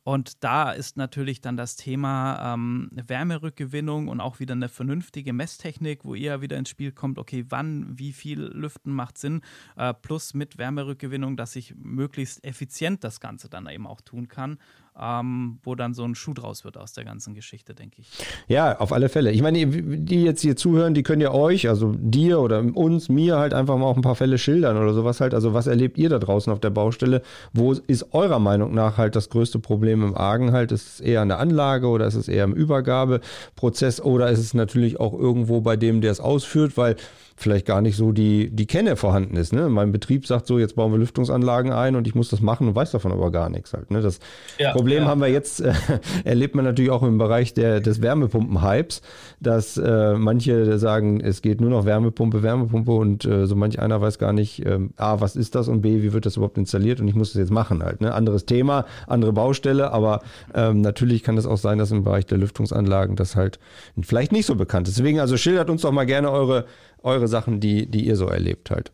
Und 0.03 0.43
da 0.43 0.71
ist 0.71 0.95
natürlich 0.95 1.41
dann 1.41 1.57
das 1.57 1.75
Thema 1.75 2.53
ähm, 2.53 2.89
Wärmerückgewinnung 2.93 4.07
und 4.07 4.21
auch 4.21 4.39
wieder 4.39 4.53
eine 4.53 4.69
vernünftige 4.69 5.33
Messtechnik, 5.33 6.05
wo 6.05 6.15
ihr 6.15 6.41
wieder 6.41 6.57
ins 6.57 6.69
Spiel 6.69 6.93
kommt, 6.93 7.19
okay, 7.19 7.45
wann, 7.49 7.99
wie 7.99 8.13
viel 8.13 8.41
Lüften 8.41 8.93
macht 8.93 9.17
Sinn, 9.17 9.41
äh, 9.75 9.93
plus 9.93 10.33
mit 10.33 10.57
Wärmerückgewinnung, 10.57 11.35
dass 11.35 11.55
ich 11.55 11.75
möglichst 11.75 12.43
effizient 12.45 13.03
das 13.03 13.19
Ganze 13.19 13.49
dann 13.49 13.67
eben 13.67 13.85
auch 13.85 14.01
tun 14.01 14.29
kann. 14.29 14.57
Ähm, 14.99 15.59
wo 15.63 15.75
dann 15.75 15.93
so 15.93 16.03
ein 16.03 16.15
Schuh 16.15 16.33
draus 16.33 16.63
wird 16.63 16.77
aus 16.77 16.93
der 16.93 17.05
ganzen 17.05 17.35
Geschichte, 17.35 17.73
denke 17.73 18.01
ich. 18.01 18.09
Ja, 18.47 18.79
auf 18.79 18.91
alle 18.91 19.09
Fälle. 19.09 19.31
Ich 19.31 19.41
meine, 19.41 19.65
die 19.67 20.23
jetzt 20.23 20.41
hier 20.41 20.55
zuhören, 20.55 20.93
die 20.93 21.03
können 21.03 21.21
ja 21.21 21.31
euch, 21.31 21.69
also 21.69 21.93
dir 21.97 22.39
oder 22.39 22.63
uns, 22.73 23.09
mir 23.09 23.37
halt 23.37 23.53
einfach 23.53 23.77
mal 23.77 23.85
auch 23.85 23.95
ein 23.95 24.01
paar 24.01 24.15
Fälle 24.15 24.37
schildern 24.37 24.77
oder 24.77 24.93
sowas 24.93 25.21
halt. 25.21 25.33
Also 25.33 25.53
was 25.53 25.67
erlebt 25.67 25.97
ihr 25.97 26.09
da 26.09 26.19
draußen 26.19 26.51
auf 26.51 26.59
der 26.59 26.71
Baustelle? 26.71 27.21
Wo 27.53 27.73
ist 27.73 28.13
eurer 28.13 28.39
Meinung 28.39 28.73
nach 28.73 28.97
halt 28.97 29.15
das 29.15 29.29
größte 29.29 29.59
Problem 29.59 30.03
im 30.03 30.15
Argen 30.15 30.51
halt? 30.51 30.71
Ist 30.71 30.87
es 30.87 30.99
eher 30.99 31.21
an 31.21 31.29
der 31.29 31.39
Anlage 31.39 31.87
oder 31.87 32.07
ist 32.07 32.15
es 32.15 32.27
eher 32.27 32.43
im 32.43 32.53
Übergabeprozess 32.53 34.01
oder 34.01 34.29
ist 34.29 34.39
es 34.39 34.53
natürlich 34.53 34.99
auch 34.99 35.13
irgendwo 35.13 35.61
bei 35.61 35.75
dem, 35.77 36.01
der 36.01 36.11
es 36.11 36.19
ausführt, 36.19 36.77
weil 36.77 36.95
vielleicht 37.37 37.67
gar 37.67 37.81
nicht 37.81 37.95
so 37.95 38.11
die, 38.11 38.49
die 38.49 38.65
Kenne 38.65 38.95
vorhanden 38.95 39.37
ist. 39.37 39.53
Ne? 39.53 39.69
Mein 39.69 39.91
Betrieb 39.91 40.25
sagt 40.25 40.47
so, 40.47 40.57
jetzt 40.57 40.75
bauen 40.75 40.91
wir 40.91 40.97
Lüftungsanlagen 40.97 41.71
ein 41.71 41.95
und 41.95 42.07
ich 42.07 42.15
muss 42.15 42.29
das 42.29 42.41
machen 42.41 42.67
und 42.67 42.75
weiß 42.75 42.91
davon 42.91 43.11
aber 43.11 43.31
gar 43.31 43.49
nichts 43.49 43.73
halt. 43.73 43.91
Ne? 43.91 44.01
Das 44.01 44.19
ja, 44.57 44.71
Problem 44.71 45.03
ja. 45.03 45.09
haben 45.09 45.21
wir 45.21 45.27
jetzt, 45.27 45.61
äh, 45.61 45.71
erlebt 46.23 46.55
man 46.55 46.65
natürlich 46.65 46.89
auch 46.89 47.03
im 47.03 47.19
Bereich 47.19 47.53
der, 47.53 47.79
des 47.79 48.01
Wärmepumpen-Hypes, 48.01 49.03
dass 49.39 49.77
äh, 49.77 50.15
manche 50.15 50.79
sagen, 50.79 51.21
es 51.21 51.43
geht 51.43 51.61
nur 51.61 51.69
noch 51.69 51.85
Wärmepumpe, 51.85 52.41
Wärmepumpe 52.41 52.91
und 52.91 53.23
äh, 53.25 53.45
so 53.45 53.55
manch 53.55 53.79
einer 53.79 54.01
weiß 54.01 54.17
gar 54.17 54.33
nicht, 54.33 54.65
äh, 54.65 54.79
A, 54.97 55.21
was 55.21 55.35
ist 55.35 55.53
das 55.53 55.67
und 55.67 55.81
B, 55.81 56.01
wie 56.01 56.13
wird 56.13 56.25
das 56.25 56.37
überhaupt 56.37 56.57
installiert 56.57 56.99
und 56.99 57.07
ich 57.07 57.15
muss 57.15 57.33
das 57.33 57.39
jetzt 57.39 57.51
machen 57.51 57.83
halt. 57.83 58.01
Ne? 58.01 58.15
Anderes 58.15 58.47
Thema, 58.47 58.85
andere 59.05 59.31
Baustelle, 59.31 59.91
aber 59.91 60.21
ähm, 60.55 60.81
natürlich 60.81 61.21
kann 61.21 61.37
es 61.37 61.45
auch 61.45 61.57
sein, 61.57 61.77
dass 61.77 61.91
im 61.91 62.03
Bereich 62.03 62.25
der 62.25 62.39
Lüftungsanlagen 62.39 63.15
das 63.15 63.35
halt 63.35 63.59
vielleicht 64.01 64.31
nicht 64.31 64.47
so 64.47 64.55
bekannt 64.55 64.87
ist. 64.87 64.97
Deswegen 64.97 65.19
also 65.19 65.37
schildert 65.37 65.69
uns 65.69 65.83
doch 65.83 65.91
mal 65.91 66.05
gerne 66.05 66.31
eure 66.31 66.65
eure 67.07 67.27
Sachen, 67.27 67.59
die, 67.59 67.87
die 67.87 68.05
ihr 68.05 68.15
so 68.15 68.27
erlebt 68.27 68.69
halt. 68.69 68.91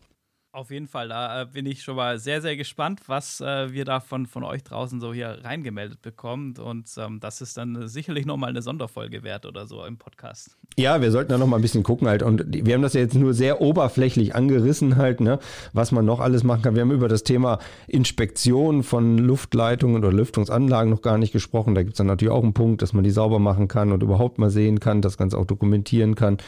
Auf 0.54 0.70
jeden 0.70 0.86
Fall, 0.86 1.08
da 1.08 1.42
äh, 1.42 1.46
bin 1.46 1.66
ich 1.66 1.82
schon 1.82 1.96
mal 1.96 2.20
sehr, 2.20 2.40
sehr 2.40 2.56
gespannt, 2.56 3.00
was 3.08 3.40
äh, 3.40 3.72
wir 3.72 3.84
da 3.84 3.98
von, 3.98 4.24
von 4.26 4.44
euch 4.44 4.62
draußen 4.62 5.00
so 5.00 5.12
hier 5.12 5.40
reingemeldet 5.42 6.00
bekommen. 6.00 6.54
Und 6.58 6.88
ähm, 6.96 7.18
das 7.18 7.40
ist 7.40 7.56
dann 7.56 7.88
sicherlich 7.88 8.24
nochmal 8.24 8.50
eine 8.50 8.62
Sonderfolge 8.62 9.24
wert 9.24 9.46
oder 9.46 9.66
so 9.66 9.84
im 9.84 9.96
Podcast. 9.96 10.56
Ja, 10.76 11.00
wir 11.00 11.10
sollten 11.10 11.32
da 11.32 11.38
nochmal 11.38 11.58
ein 11.58 11.62
bisschen 11.62 11.82
gucken 11.82 12.06
halt. 12.06 12.22
Und 12.22 12.44
wir 12.48 12.72
haben 12.72 12.82
das 12.82 12.94
ja 12.94 13.00
jetzt 13.00 13.16
nur 13.16 13.34
sehr 13.34 13.60
oberflächlich 13.60 14.36
angerissen 14.36 14.94
halt, 14.94 15.20
ne, 15.20 15.40
was 15.72 15.90
man 15.90 16.04
noch 16.04 16.20
alles 16.20 16.44
machen 16.44 16.62
kann. 16.62 16.76
Wir 16.76 16.82
haben 16.82 16.92
über 16.92 17.08
das 17.08 17.24
Thema 17.24 17.58
Inspektion 17.88 18.84
von 18.84 19.18
Luftleitungen 19.18 19.96
oder 19.96 20.12
Lüftungsanlagen 20.12 20.88
noch 20.88 21.02
gar 21.02 21.18
nicht 21.18 21.32
gesprochen. 21.32 21.74
Da 21.74 21.82
gibt 21.82 21.94
es 21.94 21.98
dann 21.98 22.06
natürlich 22.06 22.32
auch 22.32 22.44
einen 22.44 22.54
Punkt, 22.54 22.80
dass 22.80 22.92
man 22.92 23.02
die 23.02 23.10
sauber 23.10 23.40
machen 23.40 23.66
kann 23.66 23.90
und 23.90 24.04
überhaupt 24.04 24.38
mal 24.38 24.50
sehen 24.50 24.78
kann, 24.78 25.02
das 25.02 25.16
Ganze 25.16 25.36
auch 25.36 25.46
dokumentieren 25.46 26.14
kann, 26.14 26.38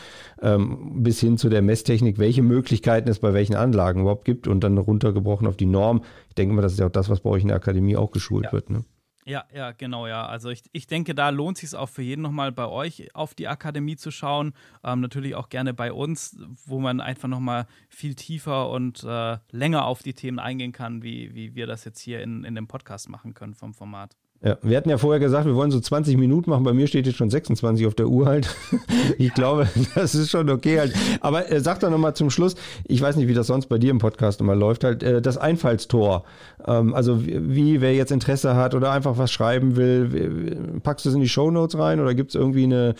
ähm, 0.40 1.02
bis 1.02 1.18
hin 1.18 1.38
zu 1.38 1.48
der 1.48 1.62
Messtechnik, 1.62 2.18
welche 2.18 2.42
Möglichkeiten 2.42 3.08
es 3.08 3.18
bei 3.18 3.34
welchen 3.34 3.56
Anlagen 3.56 3.95
Fragen 3.96 4.00
überhaupt 4.02 4.24
gibt 4.24 4.46
und 4.46 4.60
dann 4.60 4.78
runtergebrochen 4.78 5.46
auf 5.46 5.56
die 5.56 5.66
Norm. 5.66 6.02
Ich 6.28 6.34
denke 6.34 6.54
mal, 6.54 6.62
das 6.62 6.72
ist 6.72 6.78
ja 6.78 6.86
auch 6.86 6.92
das, 6.92 7.08
was 7.08 7.20
bei 7.20 7.30
euch 7.30 7.42
in 7.42 7.48
der 7.48 7.56
Akademie 7.56 7.96
auch 7.96 8.10
geschult 8.10 8.46
ja. 8.46 8.52
wird. 8.52 8.70
Ne? 8.70 8.84
Ja, 9.24 9.44
ja, 9.52 9.72
genau, 9.72 10.06
ja. 10.06 10.26
Also 10.26 10.50
ich, 10.50 10.62
ich 10.72 10.86
denke, 10.86 11.14
da 11.14 11.30
lohnt 11.30 11.58
sich 11.58 11.74
auch 11.74 11.88
für 11.88 12.02
jeden 12.02 12.22
nochmal 12.22 12.52
bei 12.52 12.66
euch 12.66 13.12
auf 13.14 13.34
die 13.34 13.48
Akademie 13.48 13.96
zu 13.96 14.12
schauen. 14.12 14.52
Ähm, 14.84 15.00
natürlich 15.00 15.34
auch 15.34 15.48
gerne 15.48 15.74
bei 15.74 15.92
uns, 15.92 16.36
wo 16.64 16.78
man 16.78 17.00
einfach 17.00 17.28
nochmal 17.28 17.66
viel 17.88 18.14
tiefer 18.14 18.70
und 18.70 19.02
äh, 19.02 19.38
länger 19.50 19.86
auf 19.86 20.02
die 20.02 20.14
Themen 20.14 20.38
eingehen 20.38 20.72
kann, 20.72 21.02
wie, 21.02 21.34
wie 21.34 21.56
wir 21.56 21.66
das 21.66 21.84
jetzt 21.84 22.00
hier 22.00 22.22
in, 22.22 22.44
in 22.44 22.54
dem 22.54 22.68
Podcast 22.68 23.08
machen 23.08 23.34
können 23.34 23.54
vom 23.54 23.74
Format. 23.74 24.16
Ja, 24.46 24.58
wir 24.62 24.76
hatten 24.76 24.90
ja 24.90 24.96
vorher 24.96 25.18
gesagt, 25.18 25.44
wir 25.46 25.56
wollen 25.56 25.72
so 25.72 25.80
20 25.80 26.16
Minuten 26.16 26.50
machen. 26.50 26.62
Bei 26.62 26.72
mir 26.72 26.86
steht 26.86 27.04
jetzt 27.04 27.16
schon 27.16 27.30
26 27.30 27.84
auf 27.84 27.96
der 27.96 28.06
Uhr 28.06 28.26
halt. 28.26 28.54
ich 29.18 29.34
glaube, 29.34 29.66
das 29.96 30.14
ist 30.14 30.30
schon 30.30 30.48
okay 30.50 30.78
halt. 30.78 30.94
Aber 31.20 31.50
äh, 31.50 31.60
sag 31.60 31.80
doch 31.80 31.90
nochmal 31.90 32.14
zum 32.14 32.30
Schluss, 32.30 32.54
ich 32.86 33.02
weiß 33.02 33.16
nicht, 33.16 33.26
wie 33.26 33.34
das 33.34 33.48
sonst 33.48 33.66
bei 33.66 33.78
dir 33.78 33.90
im 33.90 33.98
Podcast 33.98 34.40
immer 34.40 34.54
läuft, 34.54 34.84
halt, 34.84 35.02
äh, 35.02 35.20
das 35.20 35.36
Einfallstor. 35.36 36.22
Ähm, 36.64 36.94
also 36.94 37.26
wie, 37.26 37.80
wer 37.80 37.92
jetzt 37.94 38.12
Interesse 38.12 38.54
hat 38.54 38.76
oder 38.76 38.92
einfach 38.92 39.18
was 39.18 39.32
schreiben 39.32 39.74
will, 39.74 40.80
packst 40.84 41.06
du 41.06 41.08
es 41.08 41.16
in 41.16 41.22
die 41.22 41.28
Show 41.28 41.50
Notes 41.50 41.76
rein 41.76 41.98
oder 41.98 42.14
gibt 42.14 42.30
es 42.30 42.36
irgendwie 42.36 42.64
eine 42.64 42.94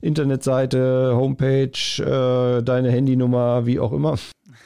Internetseite, 0.00 1.12
Homepage, 1.14 1.70
äh, 2.00 2.60
deine 2.64 2.90
Handynummer, 2.90 3.66
wie 3.66 3.78
auch 3.78 3.92
immer? 3.92 4.16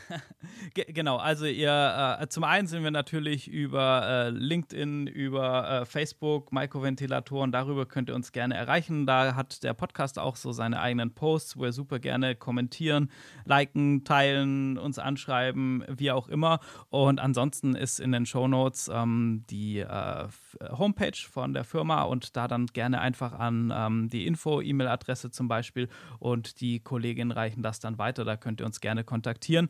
genau, 0.75 1.17
also 1.17 1.47
ihr, 1.47 2.19
äh, 2.21 2.29
zum 2.29 2.45
einen 2.45 2.67
sind 2.67 2.85
wir 2.85 2.91
natürlich 2.91 3.49
über 3.49 4.07
äh, 4.07 4.31
LinkedIn, 4.31 5.07
über 5.07 5.69
äh, 5.83 5.85
Facebook, 5.87 6.53
Mikroventilatoren, 6.53 7.53
darüber 7.53 7.87
könnt 7.87 8.09
ihr 8.09 8.15
uns 8.15 8.33
gerne 8.33 8.55
erreichen. 8.55 9.07
Da 9.07 9.35
hat 9.35 9.63
der 9.63 9.75
Podcast 9.75 10.19
auch 10.19 10.37
so 10.37 10.53
seine 10.53 10.81
eigenen 10.81 11.15
Posts, 11.15 11.57
wo 11.57 11.65
ihr 11.65 11.73
super 11.73 11.99
gerne 11.99 12.35
kommentieren, 12.35 13.11
liken, 13.45 14.05
teilen, 14.05 14.79
uns 14.79 14.99
anschreiben, 14.99 15.85
wie 15.89 16.11
auch 16.11 16.29
immer. 16.29 16.61
Und 16.91 17.21
ansonsten 17.21 17.75
ist 17.75 18.01
in 18.01 18.13
den 18.13 18.27
Show 18.27 18.49
Notes 18.49 18.91
ähm, 18.93 19.45
die 19.51 19.81
äh, 19.81 20.29
Homepage 20.71 21.19
von 21.31 21.53
der 21.53 21.65
Firma 21.65 22.03
und 22.03 22.37
da 22.37 22.49
dann 22.49 22.67
gerne 22.67 23.01
einfach 23.01 23.33
an 23.33 23.73
ähm, 23.75 24.09
die 24.09 24.27
Info-E-Mail-Adresse 24.27 25.31
zum 25.31 25.49
Beispiel 25.49 25.89
und 26.19 26.61
die 26.61 26.81
Kolleginnen 26.81 27.33
reichen 27.33 27.63
das 27.63 27.81
dann 27.81 27.99
weiter. 27.99 28.25
Da 28.25 28.37
könnt 28.37 28.61
ihr 28.61 28.67
uns 28.67 28.81
gerne 28.81 29.05
kontaktieren. 29.05 29.69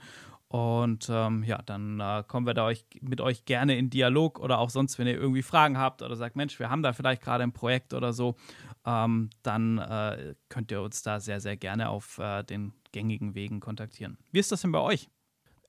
Und 0.52 1.08
ähm, 1.10 1.44
ja, 1.44 1.62
dann 1.62 1.98
äh, 1.98 2.24
kommen 2.28 2.46
wir 2.46 2.52
da 2.52 2.66
euch, 2.66 2.84
mit 3.00 3.22
euch 3.22 3.46
gerne 3.46 3.78
in 3.78 3.88
Dialog 3.88 4.38
oder 4.38 4.58
auch 4.58 4.68
sonst, 4.68 4.98
wenn 4.98 5.06
ihr 5.06 5.14
irgendwie 5.14 5.40
Fragen 5.40 5.78
habt 5.78 6.02
oder 6.02 6.14
sagt, 6.14 6.36
Mensch, 6.36 6.58
wir 6.58 6.68
haben 6.68 6.82
da 6.82 6.92
vielleicht 6.92 7.22
gerade 7.22 7.42
ein 7.42 7.54
Projekt 7.54 7.94
oder 7.94 8.12
so, 8.12 8.36
ähm, 8.84 9.30
dann 9.42 9.78
äh, 9.78 10.34
könnt 10.50 10.70
ihr 10.70 10.82
uns 10.82 11.00
da 11.00 11.20
sehr, 11.20 11.40
sehr 11.40 11.56
gerne 11.56 11.88
auf 11.88 12.18
äh, 12.18 12.42
den 12.42 12.74
gängigen 12.92 13.34
Wegen 13.34 13.60
kontaktieren. 13.60 14.18
Wie 14.30 14.40
ist 14.40 14.52
das 14.52 14.60
denn 14.60 14.72
bei 14.72 14.80
euch? 14.80 15.08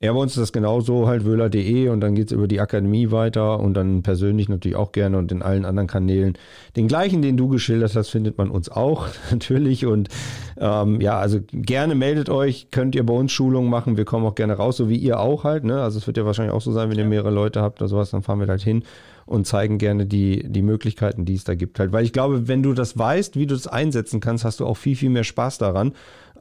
Ja, 0.03 0.11
bei 0.11 0.19
uns 0.19 0.33
ist 0.33 0.41
das 0.41 0.51
genauso 0.51 1.07
halt 1.07 1.23
wöhler.de 1.23 1.87
und 1.87 2.01
dann 2.01 2.13
geht 2.13 2.25
es 2.25 2.33
über 2.33 2.45
die 2.45 2.59
Akademie 2.59 3.11
weiter 3.11 3.61
und 3.61 3.73
dann 3.73 4.03
persönlich 4.03 4.49
natürlich 4.49 4.75
auch 4.75 4.91
gerne 4.91 5.17
und 5.17 5.31
in 5.31 5.41
allen 5.41 5.63
anderen 5.63 5.87
Kanälen. 5.87 6.37
Den 6.75 6.89
gleichen, 6.89 7.21
den 7.21 7.37
du 7.37 7.47
geschildert 7.47 7.95
hast, 7.95 8.09
findet 8.09 8.37
man 8.37 8.49
uns 8.49 8.67
auch 8.67 9.07
natürlich 9.31 9.85
und 9.85 10.09
ähm, 10.57 10.99
ja, 10.99 11.17
also 11.17 11.39
gerne 11.53 11.95
meldet 11.95 12.29
euch, 12.29 12.67
könnt 12.69 12.95
ihr 12.95 13.05
bei 13.05 13.13
uns 13.13 13.31
Schulungen 13.31 13.69
machen, 13.69 13.95
wir 13.95 14.03
kommen 14.03 14.25
auch 14.25 14.35
gerne 14.35 14.55
raus, 14.55 14.75
so 14.75 14.89
wie 14.89 14.97
ihr 14.97 15.21
auch 15.21 15.45
halt, 15.45 15.63
ne? 15.63 15.81
Also 15.81 15.99
es 15.99 16.05
wird 16.05 16.17
ja 16.17 16.25
wahrscheinlich 16.25 16.53
auch 16.53 16.59
so 16.59 16.73
sein, 16.73 16.89
wenn 16.89 16.99
ihr 16.99 17.05
mehrere 17.05 17.31
Leute 17.31 17.61
habt 17.61 17.81
oder 17.81 17.87
sowas, 17.87 18.11
dann 18.11 18.23
fahren 18.23 18.41
wir 18.41 18.47
halt 18.47 18.61
hin 18.61 18.83
und 19.25 19.47
zeigen 19.47 19.77
gerne 19.77 20.05
die, 20.05 20.43
die 20.49 20.63
Möglichkeiten, 20.63 21.23
die 21.23 21.35
es 21.35 21.45
da 21.45 21.55
gibt 21.55 21.79
halt. 21.79 21.93
Weil 21.93 22.03
ich 22.03 22.11
glaube, 22.11 22.49
wenn 22.49 22.61
du 22.61 22.73
das 22.73 22.97
weißt, 22.97 23.37
wie 23.37 23.47
du 23.47 23.55
das 23.55 23.67
einsetzen 23.67 24.19
kannst, 24.19 24.43
hast 24.43 24.59
du 24.59 24.65
auch 24.65 24.75
viel, 24.75 24.97
viel 24.97 25.09
mehr 25.09 25.23
Spaß 25.23 25.59
daran 25.59 25.93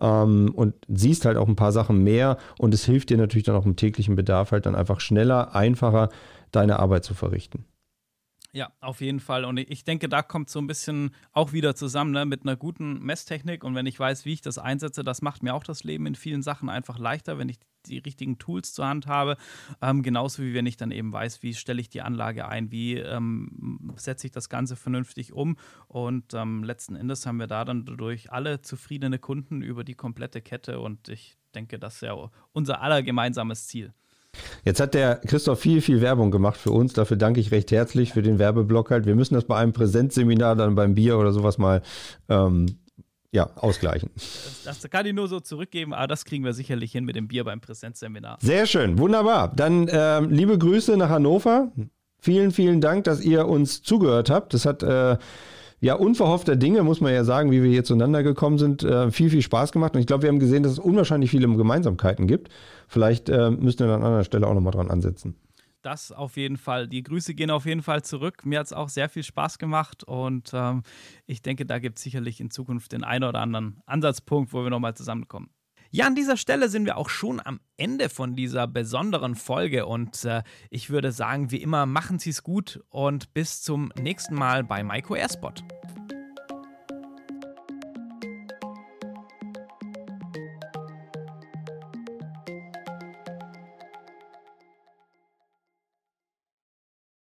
ähm, 0.03 0.53
und 0.55 0.75
siehst 0.89 1.25
halt 1.25 1.39
auch 1.39 1.49
ein 1.49 1.57
paar 1.57 1.73
Sachen 1.73 2.03
mehr 2.03 2.37
und 2.59 2.75
es 2.75 2.85
hilft 2.85 3.09
dir 3.11 3.17
natürlich 3.17 3.45
dann 3.45 3.57
auch 3.57 3.65
im 3.65 3.77
täglichen 3.77 4.17
Bedarf 4.17 4.53
halt 4.53 4.67
dann 4.67 4.75
einfach 4.75 5.01
schneller, 5.01 5.55
einfacher 5.55 6.11
deine 6.51 6.79
Arbeit 6.79 7.05
zu 7.05 7.15
verrichten. 7.15 7.65
Ja, 8.55 8.71
auf 8.81 9.01
jeden 9.01 9.21
Fall. 9.21 9.47
Und 9.47 9.57
ich 9.57 9.83
denke, 9.85 10.11
da 10.11 10.21
kommt 10.21 10.51
so 10.51 10.59
ein 10.59 10.67
bisschen 10.67 11.15
auch 11.33 11.55
wieder 11.55 11.75
zusammen 11.75 12.11
ne, 12.11 12.27
mit 12.27 12.43
einer 12.43 12.55
guten 12.55 13.01
Messtechnik. 13.01 13.65
Und 13.65 13.75
wenn 13.75 13.87
ich 13.87 13.99
weiß, 13.99 14.27
wie 14.27 14.35
ich 14.35 14.43
das 14.43 14.59
einsetze, 14.59 15.03
das 15.03 15.23
macht 15.23 15.43
mir 15.43 15.55
auch 15.55 15.65
das 15.65 15.85
Leben 15.85 16.05
in 16.05 16.15
vielen 16.15 16.43
Sachen 16.43 16.69
einfach 16.69 16.99
leichter, 16.99 17.39
wenn 17.39 17.49
ich 17.49 17.59
die 17.87 17.97
richtigen 17.97 18.39
Tools 18.39 18.75
zur 18.75 18.87
Hand 18.87 19.07
habe. 19.07 19.39
Ähm, 19.81 20.03
genauso 20.03 20.43
wie 20.43 20.53
wenn 20.53 20.67
ich 20.67 20.77
dann 20.77 20.91
eben 20.91 21.15
weiß, 21.15 21.43
wie 21.43 21.55
stelle 21.55 21.81
ich 21.81 21.89
die 21.89 22.03
Anlage 22.03 22.47
ein, 22.47 22.71
wie 22.71 22.99
ähm, 22.99 23.91
setze 23.97 24.27
ich 24.27 24.33
das 24.33 24.51
Ganze 24.51 24.77
vernünftig 24.77 25.33
um. 25.33 25.57
Und 25.89 26.35
ähm, 26.35 26.63
letzten 26.63 26.95
Endes 26.95 27.25
haben 27.25 27.39
wir 27.39 27.47
da 27.47 27.65
dann 27.65 27.87
durch 27.87 28.33
alle 28.33 28.61
zufriedene 28.61 29.19
Kunden 29.19 29.63
über 29.63 29.83
die 29.83 29.95
komplette 29.95 30.43
Kette. 30.43 30.79
Und 30.79 31.09
ich 31.09 31.39
denke, 31.55 31.79
das 31.79 31.95
ist 31.95 32.03
ja 32.03 32.31
unser 32.53 32.83
aller 32.83 33.03
gemeinsames 33.03 33.67
Ziel. 33.67 33.95
Jetzt 34.65 34.81
hat 34.81 34.95
der 34.95 35.17
Christoph 35.17 35.61
viel, 35.61 35.81
viel 35.81 36.01
Werbung 36.01 36.31
gemacht 36.31 36.57
für 36.57 36.71
uns. 36.71 36.93
Dafür 36.93 37.17
danke 37.17 37.41
ich 37.41 37.51
recht 37.51 37.71
herzlich 37.71 38.13
für 38.13 38.23
den 38.23 38.39
Werbeblock 38.39 38.91
halt. 38.91 39.07
Wir 39.07 39.15
müssen 39.15 39.35
das 39.35 39.45
bei 39.45 39.57
einem 39.57 39.73
Präsenzseminar 39.73 40.57
dann 40.57 40.75
beim 40.75 40.95
Bier 40.95 41.19
oder 41.19 41.33
sowas 41.33 41.59
mal 41.59 41.83
ähm, 42.29 42.79
ja, 43.33 43.51
ausgleichen. 43.57 44.11
Das, 44.65 44.81
das, 44.81 44.91
kann 44.91 45.07
ich 45.07 45.15
nur 45.15 45.27
so 45.27 45.41
zurückgeben, 45.41 45.95
aber 45.95 46.07
das 46.07 46.25
kriegen 46.25 46.45
wir 46.45 46.53
sicherlich 46.53 46.93
hin 46.93 47.05
mit 47.05 47.17
dem 47.17 47.29
Bier 47.29 47.45
beim 47.45 47.61
Präsenzseminar. 47.61 48.39
Sehr 48.41 48.67
schön, 48.67 48.99
wunderbar. 48.99 49.53
Dann 49.55 49.89
ähm, 49.91 50.31
liebe 50.31 50.59
Grüße 50.59 50.97
nach 50.97 51.09
Hannover. 51.09 51.73
Vielen, 52.21 52.53
vielen 52.53 52.81
Dank, 52.81 53.05
dass 53.05 53.21
ihr 53.21 53.49
uns 53.49 53.83
zugehört 53.83 54.31
habt. 54.31 54.55
Das 54.55 54.65
hat 54.65 54.83
äh, 54.83 55.17
ja, 55.83 55.95
unverhoffter 55.95 56.55
Dinge, 56.55 56.85
muss 56.85 57.01
man 57.01 57.13
ja 57.13 57.25
sagen, 57.25 57.51
wie 57.51 57.61
wir 57.61 57.69
hier 57.69 57.83
zueinander 57.83 58.23
gekommen 58.23 58.57
sind, 58.57 58.85
äh, 58.85 59.11
viel, 59.11 59.31
viel 59.31 59.43
Spaß 59.43 59.73
gemacht. 59.73 59.95
Und 59.95 60.01
ich 60.01 60.07
glaube, 60.07 60.23
wir 60.23 60.29
haben 60.29 60.39
gesehen, 60.39 60.63
dass 60.63 60.71
es 60.71 60.79
unwahrscheinlich 60.79 61.29
viele 61.29 61.49
Gemeinsamkeiten 61.49 62.29
gibt. 62.29 62.51
Vielleicht 62.87 63.29
äh, 63.29 63.51
müssen 63.51 63.81
wir 63.81 63.93
an 63.93 64.05
anderer 64.05 64.23
Stelle 64.23 64.47
auch 64.47 64.55
nochmal 64.55 64.71
dran 64.71 64.93
ansetzen. 64.93 65.35
Das 65.83 66.13
auf 66.13 66.37
jeden 66.37 66.57
Fall. 66.57 66.87
Die 66.87 67.03
Grüße 67.03 67.35
gehen 67.35 67.51
auf 67.51 67.67
jeden 67.67 67.83
Fall 67.83 68.03
zurück. 68.03 68.47
Mir 68.47 68.61
hat 68.61 68.67
es 68.67 68.73
auch 68.73 68.89
sehr 68.89 69.09
viel 69.09 69.25
Spaß 69.25 69.59
gemacht 69.59 70.05
und 70.05 70.53
ähm, 70.55 70.85
ich 71.27 71.43
denke, 71.43 71.67
da 71.67 71.81
gibt 71.81 71.99
es 71.99 72.05
sicherlich 72.05 72.41
in 72.41 72.53
Zukunft 72.53 72.93
den 72.93 73.03
einen 73.03 73.25
oder 73.25 73.41
anderen 73.41 73.83
Ansatzpunkt, 73.85 74.53
wo 74.53 74.63
wir 74.63 74.71
nochmal 74.71 74.95
zusammenkommen. 74.95 75.51
Ja, 75.95 76.07
an 76.07 76.15
dieser 76.15 76.39
Stelle 76.39 76.71
sind 76.71 76.87
wir 76.87 76.97
auch 76.97 77.11
schon 77.11 77.39
am 77.45 77.61
Ende 77.77 78.09
von 78.09 78.35
dieser 78.35 78.67
besonderen 78.67 79.35
Folge 79.35 79.85
und 79.85 80.25
äh, 80.25 80.43
ich 80.71 80.89
würde 80.89 81.13
sagen, 81.13 81.51
wie 81.51 81.61
immer, 81.61 81.85
machen 81.85 82.19
Sie 82.19 82.31
es 82.31 82.43
gut 82.43 82.83
und 82.89 83.35
bis 83.35 83.61
zum 83.61 83.93
nächsten 84.01 84.35
Mal 84.35 84.65
bei 84.65 84.83
Maiko 84.83 85.15
Airspot. 85.15 85.63